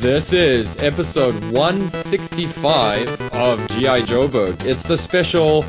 [0.00, 4.02] This is episode 165 of G.I.
[4.02, 4.64] Joburg.
[4.64, 5.64] It's the special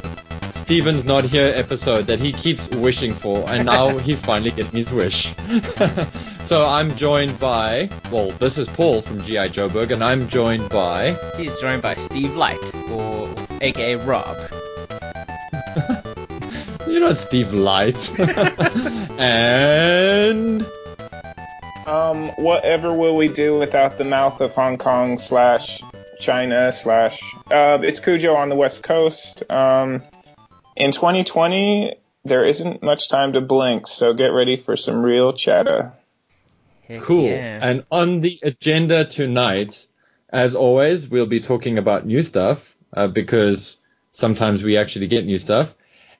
[0.53, 4.91] Steven's Not Here episode that he keeps wishing for, and now he's finally getting his
[4.91, 5.33] wish.
[6.43, 9.49] so I'm joined by, well, this is Paul from G.I.
[9.49, 11.13] Joburg, and I'm joined by.
[11.35, 12.59] He's joined by Steve Light,
[12.91, 14.37] or aka Rob.
[16.87, 18.19] You're not Steve Light.
[19.19, 20.67] and.
[21.85, 25.81] Um, whatever will we do without the mouth of Hong Kong slash
[26.19, 27.19] China slash?
[27.49, 29.43] Uh, it's Cujo on the West Coast.
[29.49, 30.03] Um,
[30.75, 35.93] in 2020, there isn't much time to blink, so get ready for some real chatter.
[36.87, 37.29] Heck Cool.
[37.29, 37.59] yeah.
[37.61, 39.87] And on the agenda tonight,
[40.29, 43.77] as always, we'll be talking about new stuff uh, because
[44.11, 45.73] sometimes we actually get new stuff.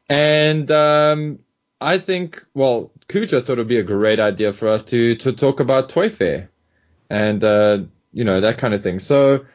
[0.10, 1.40] And um,
[1.80, 5.34] I think, well, Cujo thought it would be a great idea for us to to
[5.34, 6.50] talk about Toy Fair
[7.10, 7.80] and uh,
[8.14, 9.00] you know that kind of thing.
[9.00, 9.46] So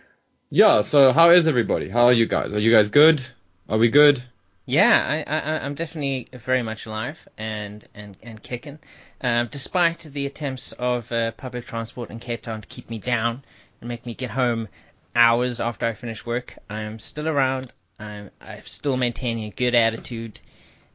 [0.51, 1.89] yeah, so how is everybody?
[1.89, 2.53] How are you guys?
[2.53, 3.23] Are you guys good?
[3.69, 4.23] Are we good?
[4.67, 8.79] Yeah, I, I, I'm definitely very much alive and and and kicking.
[9.21, 13.45] Um, despite the attempts of uh, public transport in Cape Town to keep me down
[13.81, 14.69] and make me get home
[15.15, 17.71] hours after I finish work, I'm still around.
[17.99, 20.41] I'm I'm still maintaining a good attitude,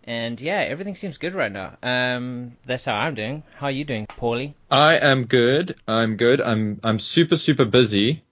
[0.09, 1.77] and yeah, everything seems good right now.
[1.83, 3.43] Um, that's how I'm doing.
[3.55, 4.55] How are you doing, Paulie?
[4.71, 5.75] I am good.
[5.87, 6.41] I'm good.
[6.41, 8.23] I'm I'm super super busy.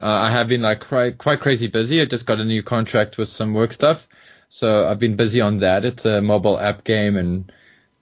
[0.00, 2.00] Uh, I have been like quite quite crazy busy.
[2.00, 4.06] I just got a new contract with some work stuff,
[4.48, 5.84] so I've been busy on that.
[5.84, 7.50] It's a mobile app game, and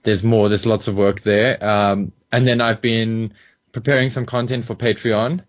[0.03, 0.47] there's more.
[0.47, 1.63] There's lots of work there.
[1.65, 3.33] Um, and then I've been
[3.71, 5.41] preparing some content for Patreon,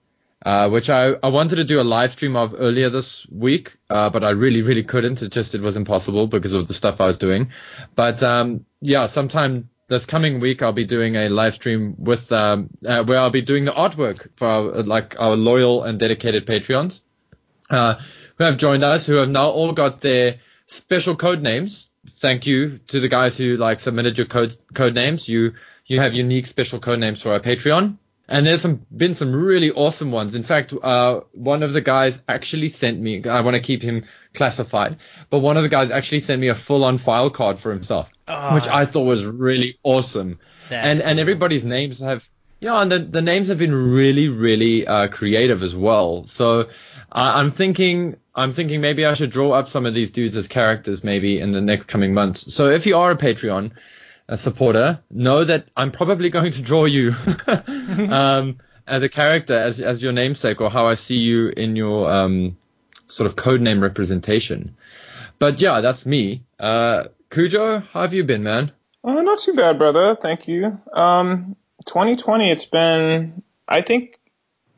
[0.44, 4.10] uh, which I I wanted to do a live stream of earlier this week, uh,
[4.10, 5.22] but I really really couldn't.
[5.22, 7.50] It just it was impossible because of the stuff I was doing.
[7.94, 12.70] But um, yeah, sometime this coming week I'll be doing a live stream with um,
[12.86, 17.00] uh, where I'll be doing the artwork for our, like our loyal and dedicated Patreons
[17.70, 17.94] uh,
[18.36, 21.88] who have joined us, who have now all got their special code names.
[22.10, 25.28] Thank you to the guys who like submitted your code code names.
[25.28, 25.54] You
[25.86, 27.96] you have unique special code names for our Patreon.
[28.28, 30.34] And there's some been some really awesome ones.
[30.34, 33.22] In fact, uh, one of the guys actually sent me.
[33.24, 34.96] I want to keep him classified,
[35.28, 38.54] but one of the guys actually sent me a full-on file card for himself, Oh,
[38.54, 40.38] which I thought was really awesome
[40.70, 42.28] and and everybody's names have
[42.60, 46.64] yeah and the, the names have been really really uh, creative as well so uh,
[47.12, 51.04] i'm thinking i'm thinking maybe i should draw up some of these dudes as characters
[51.04, 53.70] maybe in the next coming months so if you are a patreon
[54.28, 57.14] a supporter know that i'm probably going to draw you
[58.10, 62.10] um, as a character as as your namesake or how i see you in your
[62.10, 62.56] um,
[63.06, 64.74] sort of code name representation
[65.38, 67.04] but yeah that's me uh,
[67.34, 68.70] Cujo, how have you been, man?
[69.02, 70.14] Uh, not too bad, brother.
[70.14, 70.80] Thank you.
[70.92, 74.20] Um, 2020, it's been, I think,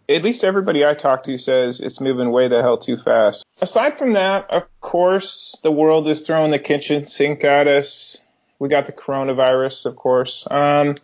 [0.09, 3.45] at least everybody I talk to says it's moving way the hell too fast.
[3.61, 8.17] Aside from that, of course, the world is throwing the kitchen sink at us.
[8.59, 10.47] We got the coronavirus, of course.
[10.51, 10.97] Um,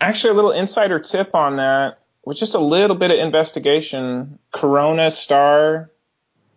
[0.00, 4.38] actually, a little insider tip on that, with just a little bit of investigation.
[4.52, 5.90] Corona Star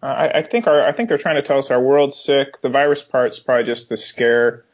[0.04, 2.60] uh, I, I think our I think they're trying to tell us our world's sick.
[2.62, 4.66] The virus part's probably just the scare.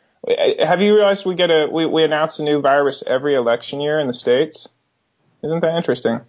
[0.59, 3.99] Have you realized we get a we, we announce a new virus every election year
[3.99, 4.67] in the states?
[5.43, 6.21] Isn't that interesting?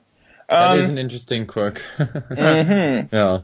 [0.50, 1.82] That Um, is an interesting quirk.
[1.98, 3.08] mhm.
[3.10, 3.40] Yeah.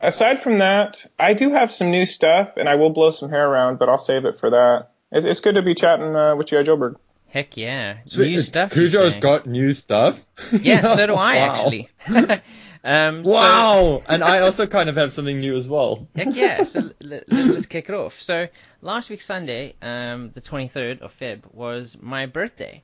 [0.00, 3.46] Aside from that, I do have some new stuff, and I will blow some hair
[3.46, 4.88] around, but I'll save it for that.
[5.14, 6.96] It, it's good to be chatting uh, with you, Joburg.
[7.28, 8.30] Heck yeah, Sweet.
[8.30, 8.76] new stuff.
[8.76, 10.20] you Cujo's got new stuff.
[10.52, 11.54] Yeah, so do I Wow.
[11.54, 11.88] actually.
[12.84, 14.02] um, so- Wow.
[14.06, 16.06] and I also kind of have something new as well.
[16.14, 18.20] Heck yeah, so l- l- let's kick it off.
[18.20, 18.46] So
[18.82, 22.82] last week Sunday, um, the 23rd of Feb, was my birthday,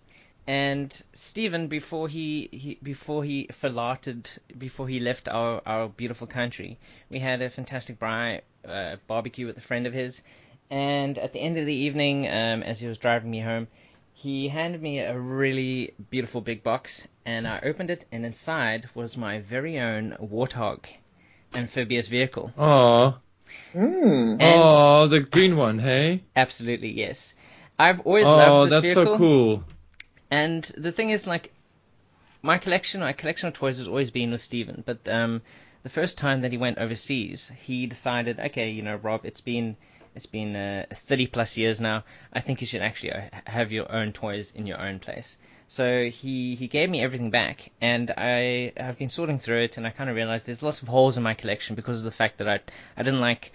[0.48, 4.26] and Stephen, before he, he before he farted,
[4.58, 9.56] before he left our, our beautiful country, we had a fantastic bri- uh, barbecue with
[9.58, 10.22] a friend of his,
[10.70, 13.68] and at the end of the evening, um, as he was driving me home,
[14.12, 19.16] he handed me a really beautiful big box, and I opened it, and inside was
[19.16, 20.84] my very own Warthog
[21.54, 22.52] amphibious vehicle.
[22.56, 23.18] Oh.
[23.74, 24.32] Mm.
[24.40, 26.22] And- Oh, the green one, hey?
[26.36, 27.34] Absolutely, yes.
[27.78, 29.14] I've always Oh, loved this that's vehicle.
[29.14, 29.64] so cool.
[30.30, 31.52] And the thing is, like,
[32.42, 34.82] my collection, my collection of toys has always been with Steven.
[34.86, 35.42] But um,
[35.82, 39.76] the first time that he went overseas, he decided, okay, you know, Rob, it's been
[40.14, 42.04] it's been uh, 30 plus years now.
[42.32, 45.38] I think you should actually uh, have your own toys in your own place.
[45.68, 49.86] So he he gave me everything back, and I have been sorting through it, and
[49.86, 52.38] I kind of realized there's lots of holes in my collection because of the fact
[52.38, 52.58] that I
[52.96, 53.52] I didn't like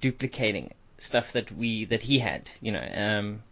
[0.00, 2.88] duplicating stuff that we that he had, you know.
[2.94, 3.42] Um,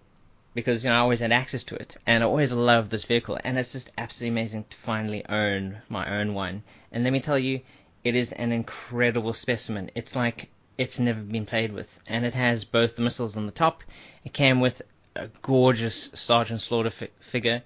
[0.54, 3.38] because you know I always had access to it, and I always loved this vehicle,
[3.42, 6.64] and it's just absolutely amazing to finally own my own one.
[6.90, 7.60] And let me tell you,
[8.02, 9.92] it is an incredible specimen.
[9.94, 13.52] It's like it's never been played with, and it has both the missiles on the
[13.52, 13.82] top.
[14.24, 14.82] It came with
[15.16, 17.62] a gorgeous Sergeant Slaughter fi- figure.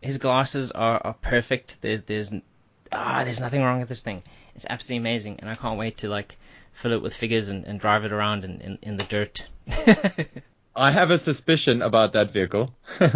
[0.00, 1.80] His glasses are, are perfect.
[1.82, 2.32] There, there's
[2.92, 4.22] ah, there's nothing wrong with this thing.
[4.54, 6.36] It's absolutely amazing, and I can't wait to like
[6.72, 9.46] fill it with figures and, and drive it around in, in, in the dirt.
[10.76, 12.74] I have a suspicion about that vehicle.
[12.98, 13.06] whoa,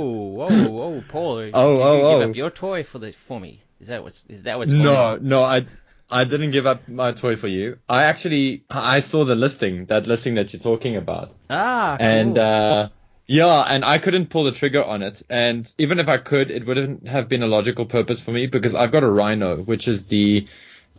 [0.00, 1.38] whoa, whoa, Paul!
[1.40, 2.30] Did Oh, you oh, give oh.
[2.30, 3.62] up your toy for the for me?
[3.80, 5.28] Is that what's is that what's no, going on?
[5.28, 5.66] no, I
[6.10, 7.78] I didn't give up my toy for you.
[7.88, 11.34] I actually I saw the listing, that listing that you're talking about.
[11.48, 12.06] Ah, cool.
[12.06, 12.88] and uh,
[13.26, 15.22] yeah, and I couldn't pull the trigger on it.
[15.30, 18.74] And even if I could, it wouldn't have been a logical purpose for me because
[18.74, 20.46] I've got a Rhino, which is the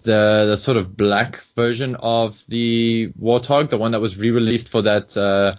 [0.03, 4.81] the the sort of black version of the Warthog, the one that was re-released for
[4.83, 5.15] that.
[5.15, 5.57] Uh,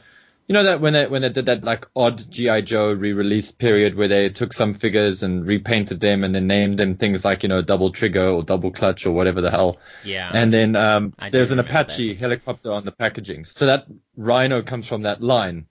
[0.52, 3.94] you know that when they when they did that like odd GI Joe re-release period
[3.94, 7.48] where they took some figures and repainted them and then named them things like you
[7.48, 9.78] know double trigger or double clutch or whatever the hell.
[10.04, 13.46] yeah, And then um, there's an Apache helicopter on the packaging.
[13.46, 15.68] So that Rhino comes from that line.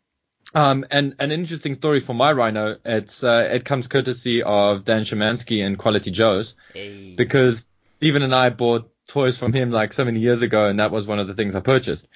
[0.55, 5.03] Um, and an interesting story for my Rhino, it's uh, it comes courtesy of Dan
[5.03, 7.13] Shemansky and Quality Joe's Hey.
[7.15, 10.89] because Stephen and I bought toys from him like so many years ago, and that
[10.89, 12.07] was one of the things I purchased.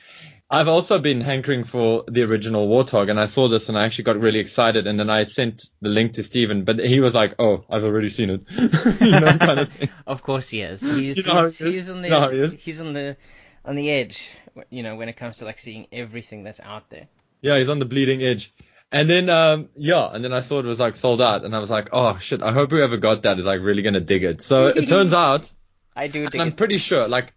[0.49, 4.03] I've also been hankering for the original Warthog, and I saw this and I actually
[4.03, 7.33] got really excited, and then I sent the link to Stephen, but he was like,
[7.39, 8.41] "Oh, I've already seen it,"
[9.01, 9.89] you know, kind of thing.
[10.07, 10.81] Of course he is.
[10.81, 11.73] He's You know he's, he is?
[11.73, 12.53] he's on the how he is?
[12.53, 13.17] he's on the
[13.65, 14.29] on the edge.
[14.69, 17.07] You know when it comes to like seeing everything that's out there.
[17.41, 18.53] Yeah, he's on the bleeding edge.
[18.91, 21.59] And then, um, yeah, and then I saw it was like sold out, and I
[21.59, 24.41] was like, oh shit, I hope whoever got that is like really gonna dig it.
[24.41, 25.51] So it turns out,
[25.95, 26.57] I do I'm it.
[26.57, 27.33] pretty sure, like,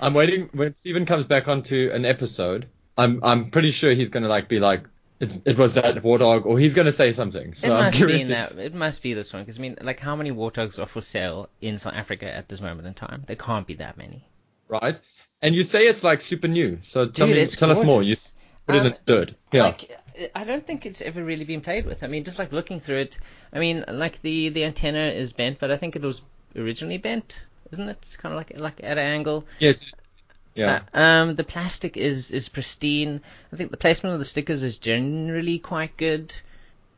[0.00, 2.66] I'm waiting when Steven comes back onto an episode.
[2.96, 4.84] I'm I'm pretty sure he's gonna like be like,
[5.20, 7.54] it's, it was that war dog, or he's gonna say something.
[7.54, 8.20] So it I'm must be curious.
[8.22, 8.58] in to- that.
[8.58, 11.00] It must be this one because I mean, like, how many war dogs are for
[11.00, 13.24] sale in South Africa at this moment in time?
[13.26, 14.28] There can't be that many.
[14.68, 15.00] right?
[15.42, 16.78] And you say it's like super new.
[16.82, 18.02] So tell me, tell us more.
[18.02, 18.32] You gorgeous.
[18.66, 19.34] put it Um, in dirt.
[19.52, 19.62] Yeah.
[19.64, 19.98] Like,
[20.34, 22.02] I don't think it's ever really been played with.
[22.04, 23.18] I mean, just like looking through it,
[23.52, 26.22] I mean, like the the antenna is bent, but I think it was
[26.56, 27.98] originally bent, isn't it?
[28.02, 29.46] It's kind of like like at an angle.
[29.58, 29.90] yes.
[30.54, 30.82] Yeah.
[30.92, 33.20] Uh, um, the plastic is is pristine.
[33.52, 36.32] I think the placement of the stickers is generally quite good.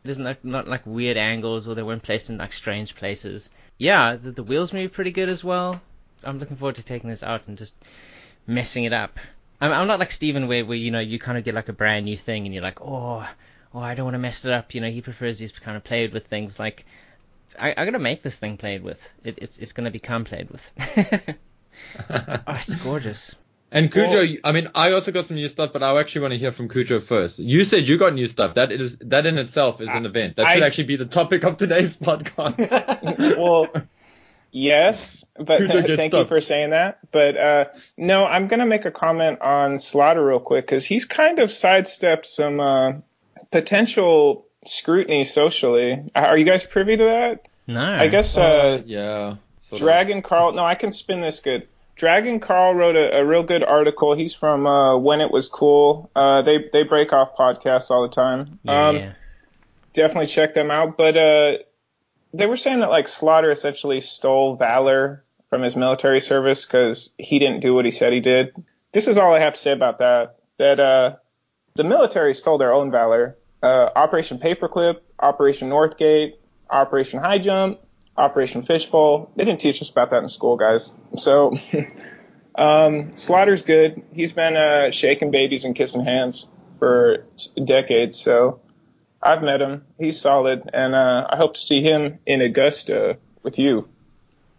[0.05, 3.49] There's not not like weird angles or they weren't placed in like strange places.
[3.79, 5.81] Yeah, the, the wheels move pretty good as well.
[6.23, 7.75] I'm looking forward to taking this out and just
[8.47, 9.19] messing it up.
[9.61, 11.75] I'm, I'm not like Steven where where you know you kind of get like a
[11.75, 13.27] brand new thing and you're like oh
[13.75, 14.75] oh I don't want to mess it up.
[14.75, 16.85] You know he prefers these kind of played with things like.
[17.59, 19.13] I, I'm gonna make this thing played with.
[19.25, 20.73] It, it's it's gonna become played with.
[22.11, 23.35] oh, it's gorgeous.
[23.73, 26.33] And Cujo, Well- I mean, I also got some new stuff, but I actually want
[26.35, 27.39] to hear from Cujo first.
[27.41, 28.55] You said you got new stuff.
[28.55, 30.37] That is that in itself is an event.
[30.37, 33.37] That should I- actually be the topic of today's podcast.
[33.39, 33.69] well,
[34.53, 36.99] yes, but Cujo gets thank you for saying that.
[37.11, 37.65] But uh,
[37.97, 42.27] no, I'm gonna make a comment on Slaughter real quick because he's kind of sidestepped
[42.27, 42.93] some uh,
[43.51, 46.11] potential scrutiny socially.
[46.15, 47.49] Are you guys privy to that?
[47.67, 47.81] No.
[47.81, 49.37] I guess uh, yeah.
[49.69, 49.79] sort of.
[49.81, 50.53] Dragon Carl.
[50.53, 51.69] No, I can spin this good.
[51.97, 54.15] Dragon Carl wrote a, a real good article.
[54.15, 56.11] He's from uh, When It Was Cool.
[56.15, 58.59] Uh, they they break off podcasts all the time.
[58.63, 58.89] Yeah.
[58.89, 59.13] Um,
[59.95, 60.97] definitely check them out.
[60.97, 61.53] But uh,
[62.35, 67.39] they were saying that like Slaughter essentially stole valor from his military service because he
[67.39, 68.53] didn't do what he said he did.
[68.93, 70.37] This is all I have to say about that.
[70.59, 71.17] That uh,
[71.75, 73.37] the military stole their own valor.
[73.63, 76.35] Uh, Operation Paperclip, Operation Northgate,
[76.71, 77.81] Operation High Jump,
[78.17, 79.31] Operation Fishbowl.
[79.37, 80.93] They didn't teach us about that in school, guys.
[81.17, 81.53] So,
[82.55, 84.03] um, Slaughter's good.
[84.13, 86.47] He's been uh, shaking babies and kissing hands
[86.79, 87.25] for
[87.65, 88.19] decades.
[88.19, 88.61] So,
[89.23, 89.85] I've met him.
[89.99, 93.89] He's solid, and uh, I hope to see him in Augusta with you.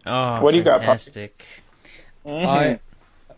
[0.05, 0.85] oh, what do you got, Poppy?
[0.85, 1.43] fantastic.
[2.25, 2.79] I,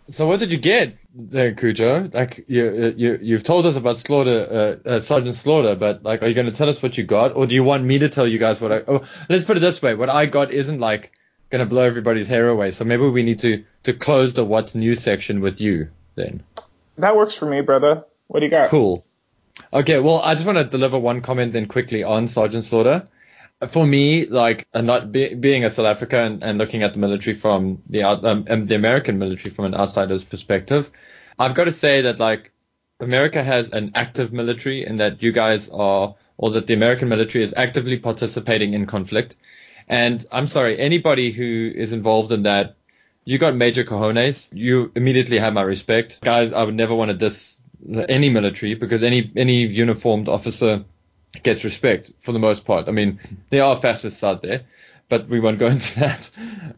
[0.09, 2.09] so what did you get there, Cujo?
[2.13, 6.27] Like you you you've told us about Slaughter, uh, uh, Sergeant Slaughter, but like, are
[6.27, 8.27] you going to tell us what you got, or do you want me to tell
[8.27, 8.81] you guys what I?
[8.87, 11.11] Oh, let's put it this way: what I got isn't like
[11.49, 12.71] going to blow everybody's hair away.
[12.71, 16.43] So maybe we need to to close the what's new section with you then.
[16.97, 18.03] That works for me, brother.
[18.27, 18.69] What do you got?
[18.69, 19.03] Cool.
[19.73, 23.05] Okay, well, I just want to deliver one comment then quickly on Sergeant Slaughter.
[23.69, 27.35] For me, like, not be, being a South African and, and looking at the military
[27.35, 30.89] from the out, um, um, the American military from an outsider's perspective,
[31.39, 32.51] I've got to say that like
[32.99, 37.43] America has an active military and that you guys are, or that the American military
[37.43, 39.37] is actively participating in conflict.
[39.87, 42.75] And I'm sorry, anybody who is involved in that,
[43.23, 44.47] you got major cojones.
[44.51, 46.21] You immediately have my respect.
[46.21, 47.55] Guys, I would never want to diss
[48.09, 50.83] any military because any any uniformed officer
[51.43, 52.87] gets respect for the most part.
[52.87, 53.19] I mean,
[53.49, 54.61] there are fascists out there,
[55.07, 56.29] but we won't go into that.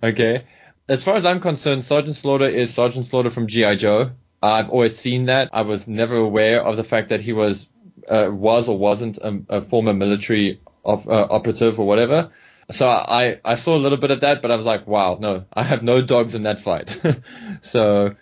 [0.04, 0.44] Okay.
[0.88, 3.76] As far as I'm concerned, Sergeant Slaughter is Sergeant Slaughter from G.I.
[3.76, 4.12] Joe.
[4.42, 5.50] I've always seen that.
[5.54, 7.68] I was never aware of the fact that he was,
[8.08, 12.32] uh, was or wasn't a, a former military of, uh, operative or whatever.
[12.72, 15.46] So I, I saw a little bit of that, but I was like, wow, no,
[15.54, 17.00] I have no dogs in that fight.
[17.62, 18.16] so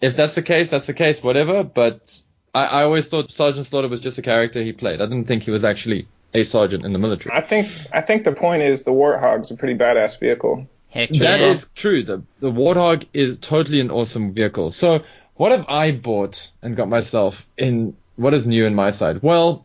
[0.00, 1.64] if that's the case, that's the case, whatever.
[1.64, 2.22] But
[2.54, 5.00] I, I always thought Sergeant Slaughter was just a character he played.
[5.00, 7.34] I didn't think he was actually a sergeant in the military.
[7.34, 10.68] I think I think the point is the Warthog's a pretty badass vehicle.
[10.90, 11.46] Heck That yeah.
[11.48, 12.02] is true.
[12.02, 14.72] The the Warthog is totally an awesome vehicle.
[14.72, 15.02] So
[15.38, 17.96] what have I bought and got myself in?
[18.16, 19.22] What is new in my side?
[19.22, 19.64] Well,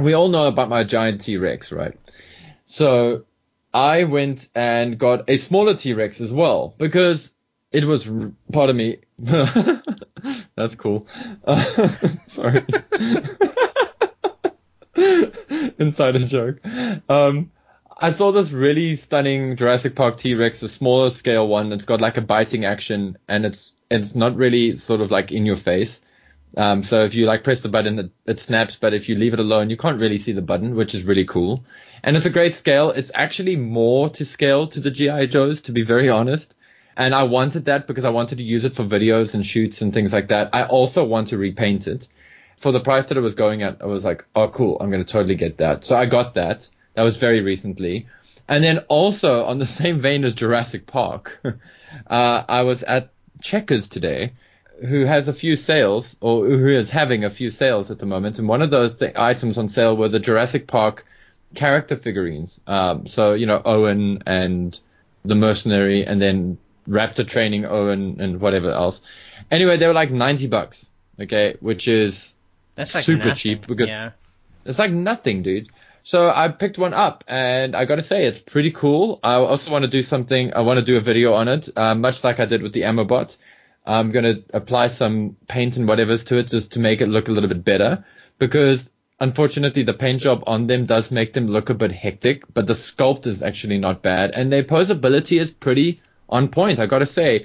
[0.00, 1.96] we all know about my giant T Rex, right?
[2.66, 3.24] So
[3.72, 7.32] I went and got a smaller T Rex as well because
[7.72, 8.08] it was.
[8.08, 8.98] r- Pardon me.
[10.56, 11.06] That's cool.
[11.44, 11.64] Uh,
[12.26, 12.64] sorry.
[15.78, 16.58] Insider joke.
[17.08, 17.52] Um,
[18.00, 21.72] I saw this really stunning Jurassic Park T-Rex, a smaller scale one.
[21.72, 25.44] It's got like a biting action, and it's it's not really sort of like in
[25.44, 26.00] your face.
[26.56, 28.76] Um, so if you like press the button, it, it snaps.
[28.76, 31.24] But if you leave it alone, you can't really see the button, which is really
[31.24, 31.64] cool.
[32.04, 32.90] And it's a great scale.
[32.90, 36.54] It's actually more to scale to the GI Joes, to be very honest.
[36.96, 39.92] And I wanted that because I wanted to use it for videos and shoots and
[39.92, 40.50] things like that.
[40.52, 42.06] I also want to repaint it.
[42.58, 45.04] For the price that it was going at, I was like, oh, cool, I'm going
[45.04, 45.84] to totally get that.
[45.84, 46.68] So I got that.
[46.98, 48.08] That was very recently.
[48.48, 53.86] And then also on the same vein as Jurassic Park, uh, I was at Checkers
[53.88, 54.32] today,
[54.84, 58.40] who has a few sales, or who is having a few sales at the moment.
[58.40, 61.06] And one of those th- items on sale were the Jurassic Park
[61.54, 62.60] character figurines.
[62.66, 64.76] Um, so, you know, Owen and
[65.24, 69.02] the mercenary, and then Raptor training Owen and whatever else.
[69.52, 70.88] Anyway, they were like 90 bucks,
[71.20, 72.34] okay, which is
[72.74, 73.36] That's like super nothing.
[73.36, 74.10] cheap because- yeah.
[74.64, 75.68] it's like nothing, dude.
[76.08, 79.20] So I picked one up, and I gotta say it's pretty cool.
[79.22, 80.54] I also want to do something.
[80.54, 82.80] I want to do a video on it, uh, much like I did with the
[82.80, 83.36] AmmoBot.
[83.84, 87.32] I'm gonna apply some paint and whatever's to it just to make it look a
[87.32, 88.06] little bit better,
[88.38, 88.88] because
[89.20, 92.42] unfortunately the paint job on them does make them look a bit hectic.
[92.54, 96.00] But the sculpt is actually not bad, and their posability is pretty
[96.30, 96.78] on point.
[96.78, 97.44] I gotta say,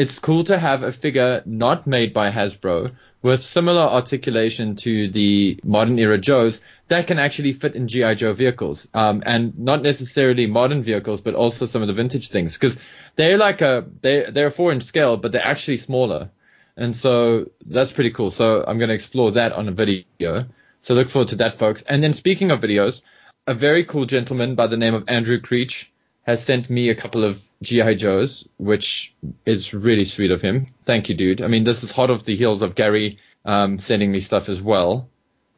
[0.00, 2.90] it's cool to have a figure not made by Hasbro
[3.20, 8.32] with similar articulation to the modern era Joes that can actually fit in GI Joe
[8.32, 12.78] vehicles, um, and not necessarily modern vehicles, but also some of the vintage things because
[13.16, 16.30] they're like a they they're a four inch scale, but they're actually smaller,
[16.78, 18.30] and so that's pretty cool.
[18.30, 20.46] So I'm gonna explore that on a video.
[20.80, 21.82] So look forward to that, folks.
[21.82, 23.02] And then speaking of videos,
[23.46, 25.92] a very cool gentleman by the name of Andrew Creech
[26.22, 29.14] has sent me a couple of GI Joes, which
[29.44, 30.68] is really sweet of him.
[30.86, 31.42] Thank you, dude.
[31.42, 34.62] I mean, this is hot off the heels of Gary um, sending me stuff as
[34.62, 35.08] well,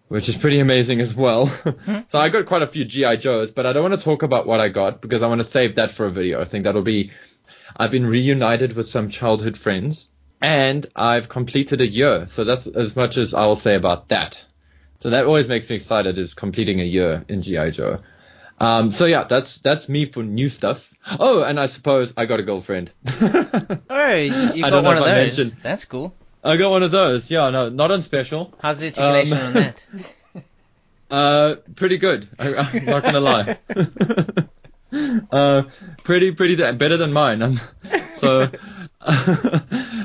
[0.08, 1.46] which is pretty amazing as well.
[2.08, 4.46] so I got quite a few GI Joes, but I don't want to talk about
[4.46, 6.40] what I got because I want to save that for a video.
[6.40, 7.12] I think that'll be.
[7.76, 10.10] I've been reunited with some childhood friends,
[10.42, 12.26] and I've completed a year.
[12.28, 14.44] So that's as much as I will say about that.
[15.00, 18.00] So that always makes me excited is completing a year in GI Joe.
[18.62, 20.88] Um, so yeah, that's that's me for new stuff.
[21.18, 22.92] Oh, and I suppose I got a girlfriend.
[23.90, 25.36] Oh, you, got one of those.
[25.36, 26.14] mentioned- That's cool.
[26.44, 27.30] I got one of those.
[27.30, 28.52] Yeah, no, not on special.
[28.60, 29.82] How's the articulation Um, on that?
[31.10, 32.26] Uh, pretty good.
[32.38, 33.58] I, I'm not gonna lie.
[35.30, 35.62] uh,
[36.04, 37.42] pretty, pretty da- better than mine.
[37.42, 37.60] Um,
[38.16, 38.48] so,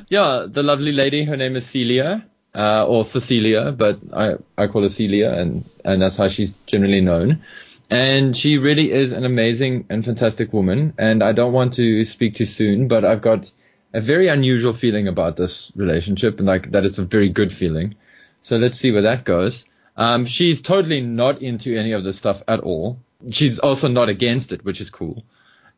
[0.10, 1.24] yeah, the lovely lady.
[1.24, 6.02] Her name is Celia, uh, or Cecilia, but I I call her Celia, and and
[6.02, 7.42] that's how she's generally known.
[7.90, 10.94] And she really is an amazing and fantastic woman.
[10.98, 13.52] And I don't want to speak too soon, but I've got
[13.94, 17.96] a very unusual feeling about this relationship, and like that it's a very good feeling.
[18.42, 19.66] So let's see where that goes.
[19.96, 23.00] Um, she's totally not into any of this stuff at all.
[23.32, 25.24] She's also not against it, which is cool.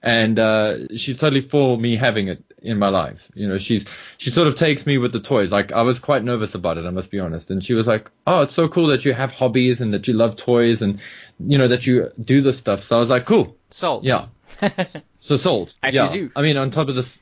[0.02, 3.30] And uh, she's totally for me having it in my life.
[3.34, 3.86] You know, she's
[4.18, 5.52] she sort of takes me with the toys.
[5.52, 7.52] Like I was quite nervous about it, I must be honest.
[7.52, 10.14] And she was like, "Oh, it's so cool that you have hobbies and that you
[10.14, 11.00] love toys and
[11.40, 14.04] you know that you do this stuff." So I was like, "Cool, Sold.
[14.04, 14.28] yeah."
[15.20, 15.76] So sold.
[15.84, 16.06] I yeah.
[16.06, 16.32] choose you.
[16.36, 17.20] I mean, on top of the, f-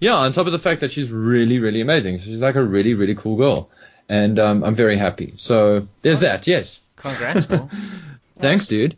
[0.00, 2.18] yeah, on top of the fact that she's really, really amazing.
[2.18, 3.70] She's like a really, really cool girl,
[4.08, 5.32] and um, I'm very happy.
[5.38, 6.46] So there's that.
[6.46, 6.80] Yes.
[6.96, 7.68] Congrats, bro.
[8.38, 8.96] Thanks, dude.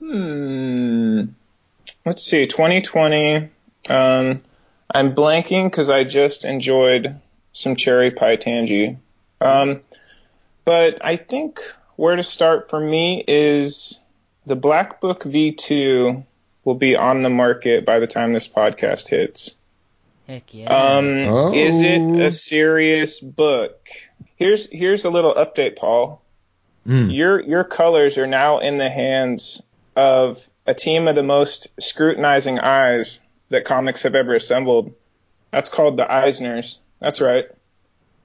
[0.00, 1.24] Hmm.
[2.04, 2.46] Let's see.
[2.46, 3.50] 2020.
[3.88, 4.42] Um,
[4.94, 7.20] I'm blanking because I just enjoyed
[7.52, 8.96] some cherry pie tangy.
[9.40, 9.80] Um,
[10.64, 11.60] but I think
[11.96, 14.00] where to start for me is
[14.46, 16.24] the Black Book V2
[16.64, 19.54] will be on the market by the time this podcast hits.
[20.26, 20.66] Heck yeah.
[20.68, 21.52] Um, Oh.
[21.52, 23.88] Is it a serious book?
[24.36, 26.22] Here's here's a little update, Paul.
[26.86, 27.14] Mm.
[27.14, 29.62] Your your colors are now in the hands
[29.96, 33.18] of a team of the most scrutinizing eyes
[33.50, 34.92] that comics have ever assembled.
[35.50, 36.78] That's called the Eisners.
[37.00, 37.46] That's right.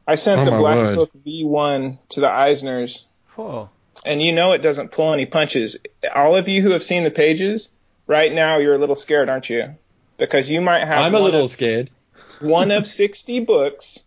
[0.07, 0.95] I sent Oh, the Black word.
[0.95, 3.03] Book V1 to the Eisners,
[3.35, 3.69] Whoa.
[4.07, 5.77] And you know it doesn't pull any punches.
[6.15, 7.69] All of you who have seen the pages,
[8.07, 9.75] right now you're a little scared, aren't you?
[10.17, 11.89] Because you might have I'm a little of- scared.
[12.39, 13.99] one of 60 books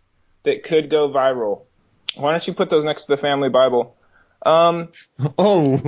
[0.43, 1.61] that could go viral.
[2.15, 3.95] Why don't you put those next to the family Bible?
[4.45, 4.89] Um,
[5.37, 5.81] Oh.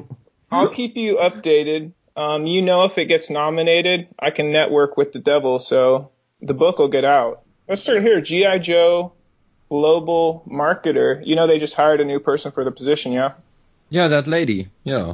[0.51, 1.93] I'll keep you updated.
[2.15, 6.11] Um, you know, if it gets nominated, I can network with the devil, so
[6.43, 7.41] the book will get out.
[7.67, 8.21] Let's start here.
[8.21, 8.59] G.I.
[8.59, 9.13] Joe
[9.69, 11.25] global marketer.
[11.25, 13.31] You know, they just hired a new person for the position, yeah?
[13.93, 14.69] Yeah, that lady.
[14.83, 15.13] Yeah.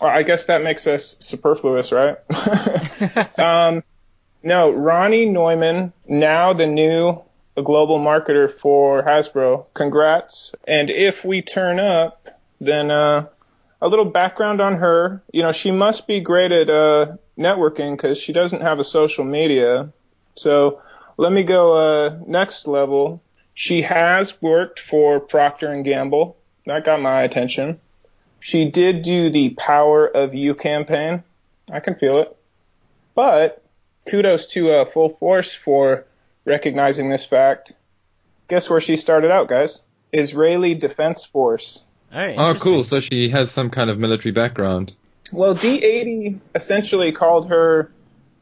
[0.00, 2.16] Well, I guess that makes us superfluous, right?
[3.38, 3.82] um,
[4.42, 7.20] no, Ronnie Neumann, now the new
[7.62, 9.66] global marketer for Hasbro.
[9.74, 10.54] Congrats.
[10.66, 12.26] And if we turn up,
[12.58, 13.26] then uh,
[13.82, 15.22] a little background on her.
[15.34, 19.24] You know, she must be great at uh, networking because she doesn't have a social
[19.24, 19.92] media.
[20.36, 20.80] So
[21.18, 23.22] let me go uh, next level.
[23.52, 26.38] She has worked for Procter and Gamble.
[26.64, 27.78] That got my attention.
[28.46, 31.24] She did do the Power of You campaign.
[31.68, 32.36] I can feel it.
[33.12, 33.60] But
[34.08, 36.04] kudos to uh, Full Force for
[36.44, 37.72] recognizing this fact.
[38.46, 39.80] Guess where she started out, guys?
[40.12, 41.82] Israeli Defense Force.
[42.14, 42.84] Oh, Oh, cool.
[42.84, 44.94] So she has some kind of military background.
[45.32, 47.90] Well, D80 essentially called her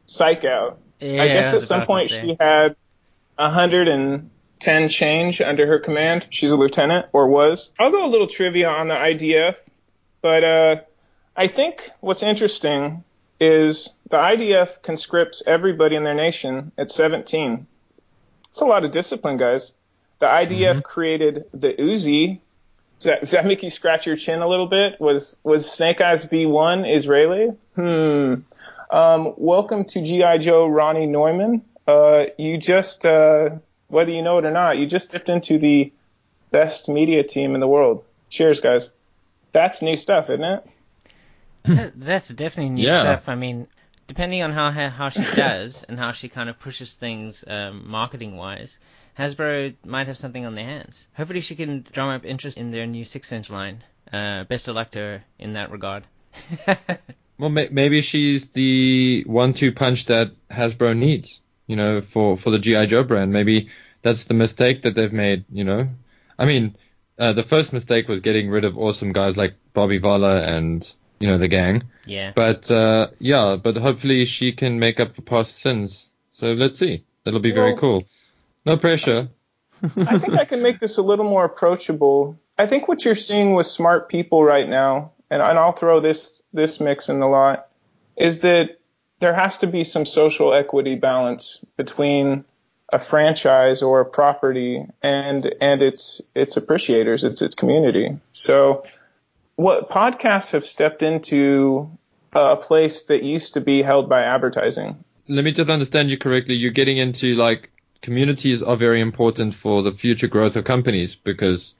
[0.05, 0.77] psych out.
[0.99, 2.75] Yeah, I guess was at some point she had
[3.37, 6.27] 110 change under her command.
[6.29, 7.71] She's a lieutenant, or was.
[7.79, 9.55] I'll go a little trivia on the IDF,
[10.25, 10.75] but uh,
[11.37, 13.03] I think what's interesting
[13.39, 17.67] is the IDF conscripts everybody in their nation at 17.
[18.49, 19.73] It's a lot of discipline, guys.
[20.17, 22.39] The IDF created the Uzi.
[22.97, 24.99] Does that, does that make you scratch your chin a little bit?
[24.99, 27.49] Was was Snake Eyes V1 Israeli?
[27.75, 28.33] Hmm.
[28.89, 31.61] Um, welcome to GI Joe, Ronnie Neumann.
[31.87, 33.51] Uh, you just, uh,
[33.89, 35.93] whether you know it or not, you just dipped into the
[36.49, 38.03] best media team in the world.
[38.31, 38.89] Cheers, guys.
[39.55, 41.93] That's new stuff, isn't it?
[41.95, 42.99] That's definitely new Yeah.
[42.99, 43.29] stuff.
[43.29, 43.67] I mean,
[44.07, 47.89] depending on how how how she does and how she kind of pushes things um,
[47.89, 48.79] marketing wise,
[49.17, 51.07] Hasbro might have something on their hands.
[51.15, 53.81] Hopefully, she can drum up interest in their new six inch line.
[54.11, 56.03] Uh, best of luck to her in that regard.
[57.37, 62.59] Well, may- maybe she's the one-two punch that Hasbro needs, you know, for for the
[62.59, 63.33] GI Joe brand.
[63.33, 63.67] Maybe
[64.03, 65.43] that's the mistake that they've made.
[65.51, 65.87] You know,
[66.39, 66.77] I mean,
[67.17, 71.27] uh, the first mistake was getting rid of awesome guys like Bobby Vala and you
[71.27, 71.83] know the gang.
[72.05, 72.33] yeah.
[72.35, 76.07] But uh, yeah, but hopefully she can make up for past sins.
[76.31, 77.03] So let's see.
[77.23, 78.03] That'll be very cool.
[78.65, 79.29] No pressure.
[79.83, 82.37] I think I can make this a little more approachable.
[82.57, 86.41] I think what you're seeing with smart people right now, and, and I'll throw this
[86.53, 87.67] this mix in the lot,
[88.15, 88.79] is that
[89.19, 92.45] there has to be some social equity balance between
[92.95, 98.17] a franchise or a property and and its its appreciators, its its community.
[98.31, 98.85] So
[99.55, 101.89] what podcasts have stepped into
[102.35, 105.03] a place that used to be held by advertising.
[105.27, 106.55] Let me just understand you correctly.
[106.55, 111.73] You're getting into like communities are very important for the future growth of companies because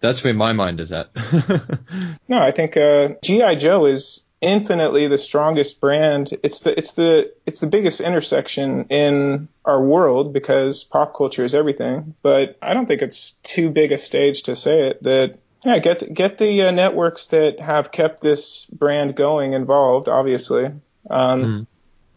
[0.00, 1.10] that's where my mind is at.
[2.28, 6.36] No, I think uh, GI Joe is infinitely the strongest brand.
[6.42, 11.54] It's the it's the it's the biggest intersection in our world because pop culture is
[11.54, 12.14] everything.
[12.22, 15.02] But I don't think it's too big a stage to say it.
[15.02, 20.08] That yeah, get get the uh, networks that have kept this brand going involved.
[20.08, 20.66] Obviously,
[21.08, 21.66] um, Mm.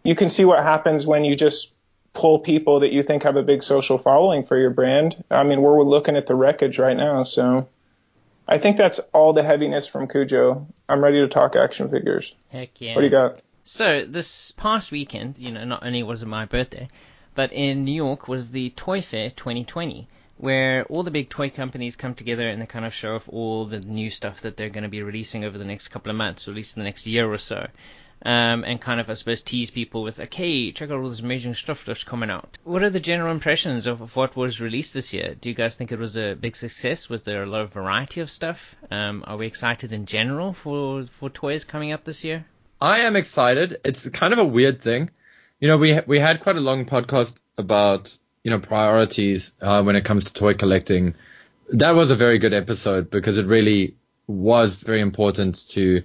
[0.04, 1.72] you can see what happens when you just
[2.14, 5.22] pull people that you think have a big social following for your brand.
[5.30, 7.68] I mean, we're looking at the wreckage right now, so.
[8.47, 10.67] I think that's all the heaviness from Cujo.
[10.88, 12.36] I'm ready to talk action figures.
[12.49, 12.95] Heck yeah.
[12.95, 13.41] What do you got?
[13.63, 16.88] So this past weekend, you know, not only was it my birthday,
[17.34, 21.95] but in New York was the Toy Fair 2020, where all the big toy companies
[21.95, 24.84] come together and they kind of show off all the new stuff that they're going
[24.84, 27.08] to be releasing over the next couple of months, or at least in the next
[27.08, 27.67] year or so.
[28.23, 31.54] Um, and kind of, I suppose, tease people with, okay, check out all this amazing
[31.54, 32.58] stuff that's coming out.
[32.63, 35.36] What are the general impressions of, of what was released this year?
[35.39, 37.08] Do you guys think it was a big success?
[37.08, 38.75] Was there a lot of variety of stuff?
[38.89, 42.45] Um, are we excited in general for, for toys coming up this year?
[42.82, 43.78] I am excited.
[43.86, 45.10] It's kind of a weird thing.
[45.60, 49.95] You know, we we had quite a long podcast about you know priorities uh, when
[49.95, 51.15] it comes to toy collecting.
[51.69, 53.95] That was a very good episode because it really
[54.28, 56.04] was very important to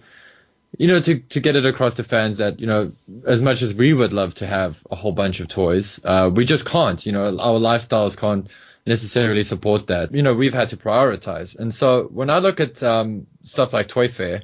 [0.78, 2.92] you know to to get it across to fans that you know
[3.26, 6.44] as much as we would love to have a whole bunch of toys, uh, we
[6.44, 7.04] just can't.
[7.04, 8.48] You know, our lifestyles can't
[8.86, 10.14] necessarily support that.
[10.14, 11.56] You know, we've had to prioritize.
[11.56, 14.42] And so when I look at um, stuff like Toy Fair,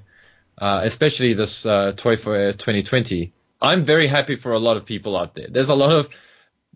[0.58, 5.16] uh, especially this uh, Toy Fair 2020, I'm very happy for a lot of people
[5.16, 5.46] out there.
[5.48, 6.08] There's a lot of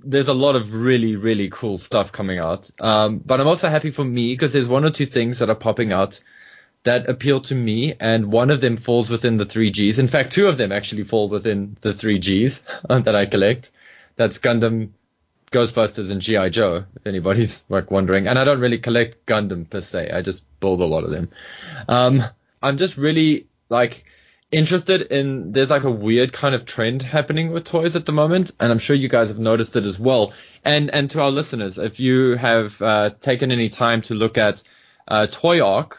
[0.02, 2.70] there's a lot of really really cool stuff coming out.
[2.80, 5.56] Um, but I'm also happy for me because there's one or two things that are
[5.56, 6.20] popping out
[6.84, 9.98] that appeal to me, and one of them falls within the three Gs.
[9.98, 13.70] In fact, two of them actually fall within the three Gs that I collect.
[14.16, 14.90] That's Gundam,
[15.52, 16.84] Ghostbusters, and GI Joe.
[16.96, 20.10] If anybody's like wondering, and I don't really collect Gundam per se.
[20.10, 21.30] I just build a lot of them.
[21.88, 22.22] Um,
[22.62, 24.04] I'm just really like
[24.50, 28.50] interested in there's like a weird kind of trend happening with toys at the moment
[28.58, 30.32] and i'm sure you guys have noticed it as well
[30.64, 34.60] and and to our listeners if you have uh, taken any time to look at
[35.06, 35.98] uh, ToyArk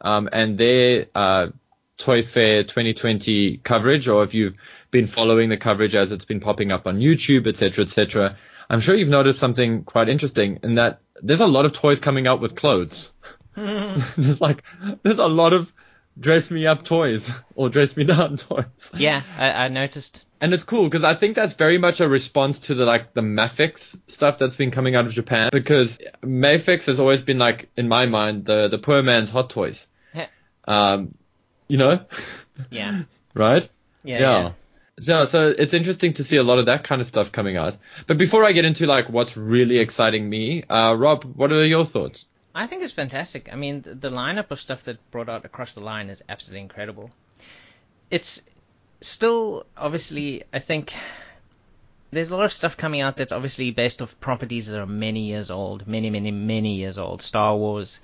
[0.00, 1.48] um, and their uh,
[1.96, 4.56] toy fair 2020 coverage or if you've
[4.90, 8.36] been following the coverage as it's been popping up on youtube etc etc
[8.70, 12.26] i'm sure you've noticed something quite interesting in that there's a lot of toys coming
[12.26, 13.10] out with clothes
[13.56, 14.62] there's like
[15.02, 15.72] there's a lot of
[16.20, 18.90] dress me up toys or dress me down toys.
[18.94, 20.24] Yeah, I, I noticed.
[20.40, 23.22] And it's cool because I think that's very much a response to the like the
[23.22, 27.88] Mafex stuff that's been coming out of Japan because Mafex has always been like in
[27.88, 29.86] my mind the the poor man's hot toys.
[30.66, 31.14] um,
[31.66, 32.04] you know.
[32.70, 33.02] Yeah.
[33.34, 33.68] right.
[34.04, 34.20] Yeah.
[34.20, 34.40] yeah.
[34.40, 34.52] yeah.
[35.00, 37.76] So, so it's interesting to see a lot of that kind of stuff coming out.
[38.06, 41.84] But before I get into like what's really exciting me, uh, Rob, what are your
[41.84, 42.24] thoughts?
[42.54, 43.48] I think it's fantastic.
[43.52, 46.62] I mean, the, the lineup of stuff that brought out across the line is absolutely
[46.62, 47.10] incredible.
[48.10, 48.42] It's
[49.00, 50.92] still obviously, I think
[52.10, 55.26] there's a lot of stuff coming out that's obviously based off properties that are many
[55.26, 57.22] years old, many, many, many years old.
[57.22, 58.00] Star Wars.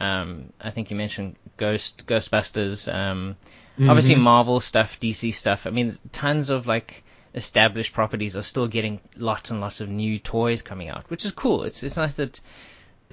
[0.00, 2.92] Um, I think you mentioned Ghost, Ghostbusters.
[2.92, 3.36] Um,
[3.78, 3.88] mm-hmm.
[3.88, 5.66] Obviously Marvel stuff, DC stuff.
[5.66, 7.04] I mean, tons of like
[7.34, 11.32] established properties are still getting lots and lots of new toys coming out, which is
[11.32, 11.62] cool.
[11.62, 12.40] It's it's nice that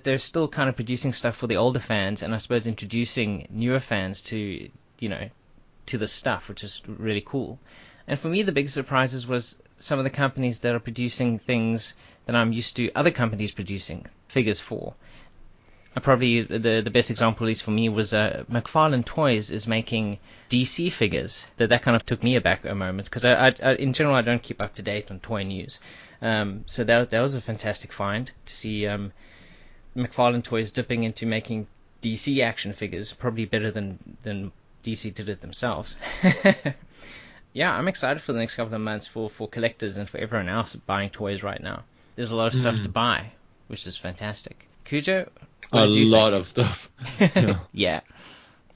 [0.03, 3.79] they're still kind of producing stuff for the older fans, and I suppose introducing newer
[3.79, 5.29] fans to you know
[5.87, 7.59] to the stuff, which is really cool.
[8.07, 11.93] And for me, the biggest surprises was some of the companies that are producing things
[12.25, 14.95] that I'm used to other companies producing figures for.
[15.95, 19.67] Uh, probably the the best example, at least for me, was uh, McFarlane Toys is
[19.67, 21.45] making DC figures.
[21.57, 24.15] That that kind of took me aback a moment because I, I, I, in general
[24.15, 25.79] I don't keep up to date on toy news.
[26.21, 29.11] Um, so that that was a fantastic find to see um,
[29.95, 31.67] McFarlane Toys dipping into making
[32.01, 34.51] DC action figures, probably better than than
[34.83, 35.95] DC did it themselves.
[37.53, 40.49] yeah, I'm excited for the next couple of months for for collectors and for everyone
[40.49, 41.83] else buying toys right now.
[42.15, 42.83] There's a lot of stuff mm.
[42.83, 43.31] to buy,
[43.67, 44.67] which is fantastic.
[44.85, 45.29] Cujo,
[45.71, 46.89] a lot of stuff.
[47.19, 47.59] yeah.
[47.71, 48.01] yeah.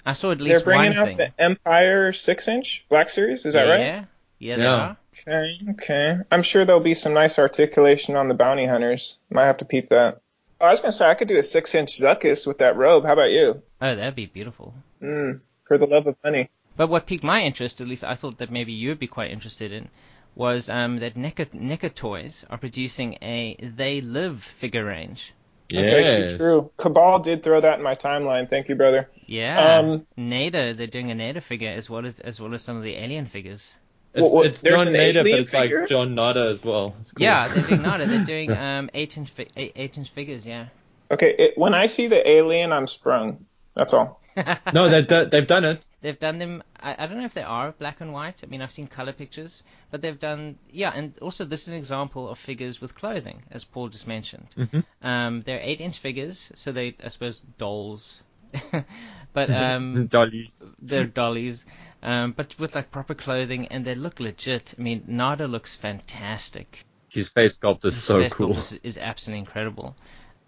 [0.06, 1.18] I saw at least They're bringing out thing.
[1.18, 3.46] the Empire six inch Black Series.
[3.46, 3.82] Is that yeah, right?
[3.82, 4.06] Yeah.
[4.38, 4.74] Yeah, they yeah.
[4.74, 4.98] are.
[5.28, 6.18] Okay, okay.
[6.32, 9.18] I'm sure there'll be some nice articulation on the bounty hunters.
[9.30, 10.22] Might have to peep that.
[10.60, 13.06] I was gonna say I could do a six inch Zuckuss with that robe.
[13.06, 13.62] How about you?
[13.82, 14.74] Oh, that'd be beautiful.
[15.02, 16.50] Mm, for the love of money.
[16.78, 19.72] But what piqued my interest, at least I thought that maybe you'd be quite interested
[19.72, 19.90] in,
[20.36, 25.34] was um, that NECA, NECA Toys are producing a They Live figure range.
[25.70, 25.94] Yes.
[25.94, 26.70] Okay, true.
[26.78, 28.50] Cabal did throw that in my timeline.
[28.50, 29.10] Thank you, brother.
[29.26, 29.80] Yeah.
[29.80, 32.84] Um, Nader, they're doing a Nader figure as well as as well as some of
[32.84, 33.74] the alien figures.
[34.14, 35.82] It's, well, it's John Nader, but it's figure?
[35.82, 36.92] like John Nada as well.
[37.16, 37.26] Cool.
[37.26, 38.06] Yeah, they're doing Nada.
[38.06, 40.46] They're doing um eight inch fi- eight, eight inch figures.
[40.46, 40.68] Yeah.
[41.10, 43.46] Okay, it, when I see the alien, I'm sprung.
[43.76, 44.22] That's all.
[44.74, 45.88] no, they've done, they've done it.
[46.02, 46.64] They've done them.
[46.82, 48.42] I, I don't know if they are black and white.
[48.44, 50.92] I mean, I've seen color pictures, but they've done yeah.
[50.94, 54.48] And also, this is an example of figures with clothing, as Paul just mentioned.
[54.58, 55.08] Mm-hmm.
[55.08, 58.22] Um, they're eight inch figures, so they I suppose dolls,
[59.34, 60.62] but um, dollies.
[60.82, 61.66] They're dollies
[62.06, 64.76] um, but with like proper clothing, and they look legit.
[64.78, 66.86] I mean, Nada looks fantastic.
[67.10, 68.58] His face sculpt is his so face cool.
[68.58, 69.96] Is, is absolutely incredible,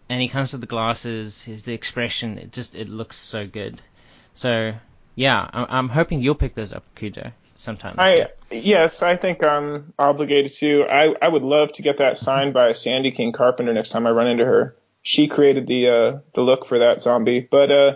[0.10, 1.42] and he comes with the glasses.
[1.42, 3.82] His the expression, it just it looks so good.
[4.34, 4.74] So
[5.16, 7.96] yeah, I'm, I'm hoping you'll pick those up, Cujo, sometime.
[7.98, 8.30] I year.
[8.52, 10.84] yes, I think I'm obligated to.
[10.84, 14.12] I I would love to get that signed by Sandy King Carpenter next time I
[14.12, 14.76] run into her.
[15.02, 17.96] She created the uh the look for that zombie, but uh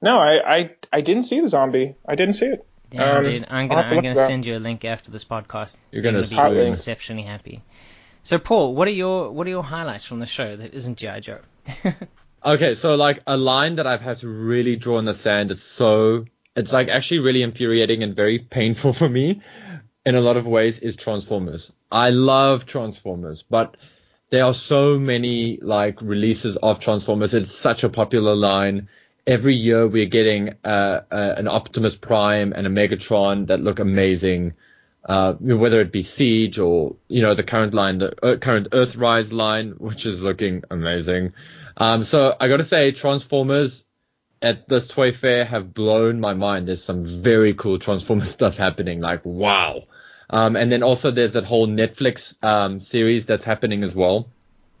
[0.00, 1.94] no, I I I didn't see the zombie.
[2.08, 2.66] I didn't see it.
[2.90, 3.46] Damn, um, dude.
[3.48, 5.76] I'm gonna I'm gonna send you a link after this podcast.
[5.90, 7.62] You're gonna, You're gonna be exceptionally happy.
[8.22, 11.20] So Paul, what are your what are your highlights from the show that isn't GI
[11.20, 11.40] Joe?
[12.44, 15.50] okay, so like a line that I've had to really draw in the sand.
[15.50, 16.24] It's so
[16.56, 19.40] it's like actually really infuriating and very painful for me
[20.04, 21.72] in a lot of ways is Transformers.
[21.90, 23.76] I love Transformers, but
[24.30, 27.34] there are so many like releases of Transformers.
[27.34, 28.88] It's such a popular line
[29.26, 34.54] every year we're getting uh, uh, an Optimus Prime and a Megatron that look amazing.
[35.04, 39.32] Uh, whether it be Siege or you know the current line, the uh, current Earthrise
[39.32, 41.32] line, which is looking amazing.
[41.76, 43.84] Um, so I got to say, Transformers
[44.42, 46.68] at this toy fair have blown my mind.
[46.68, 49.00] There's some very cool Transformers stuff happening.
[49.00, 49.82] Like wow.
[50.30, 54.28] Um, and then also there's that whole Netflix um, series that's happening as well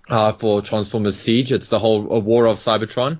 [0.08, 1.52] uh, for Transformers Siege.
[1.52, 3.18] It's the whole a War of Cybertron,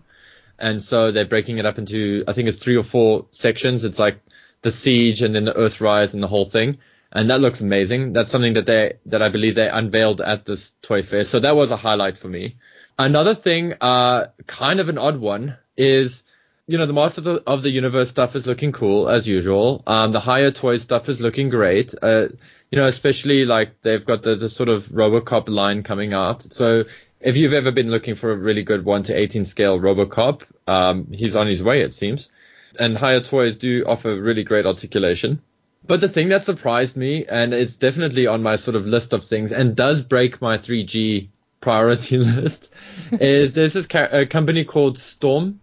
[0.59, 3.85] and so they're breaking it up into I think it's three or four sections.
[3.85, 4.21] It's like
[4.63, 6.79] the Siege and then the Earthrise and the whole thing,
[7.13, 8.13] and that looks amazing.
[8.13, 11.25] That's something that they that I believe they unveiled at this toy fair.
[11.25, 12.57] So that was a highlight for me.
[12.99, 16.23] Another thing, uh, kind of an odd one, is
[16.67, 19.83] you know, the Master of the, Universe stuff is looking cool as usual.
[19.87, 21.95] Um, the Hiya Toy stuff is looking great.
[22.01, 22.29] Uh,
[22.71, 26.43] you know, especially like they've got the, the sort of Robocop line coming out.
[26.43, 26.85] So
[27.21, 31.09] if you've ever been looking for a really good 1 to 18 scale Robocop, um,
[31.13, 32.31] he's on his way, it seems.
[32.79, 35.43] And Hiya Toys do offer really great articulation.
[35.87, 39.25] But the thing that surprised me, and it's definitely on my sort of list of
[39.25, 41.29] things, and does break my 3G
[41.61, 42.69] priority list,
[43.13, 45.61] is there's this a company called Storm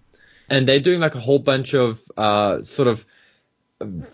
[0.50, 3.06] and they're doing like a whole bunch of uh, sort of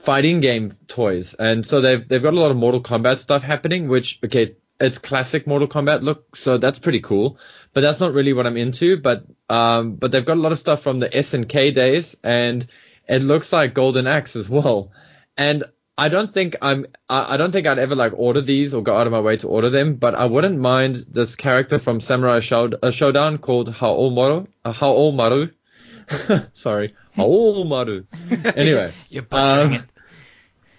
[0.03, 3.87] fighting game toys, and so they've they've got a lot of Mortal Kombat stuff happening,
[3.87, 7.37] which okay, it's classic Mortal Kombat look, so that's pretty cool.
[7.73, 8.97] But that's not really what I'm into.
[8.97, 12.65] But um, but they've got a lot of stuff from the SNK days, and
[13.07, 14.91] it looks like Golden Axe as well.
[15.37, 15.65] And
[15.97, 19.07] I don't think I'm I, don't think I'd ever like order these or go out
[19.07, 22.91] of my way to order them, but I wouldn't mind this character from Samurai Showdown,
[22.91, 25.51] Showdown called Haomaru, uh, Haomaru,
[26.53, 26.95] Sorry.
[27.17, 28.05] Haomaru.
[28.55, 28.93] Anyway.
[29.09, 29.83] You're butchering um, it.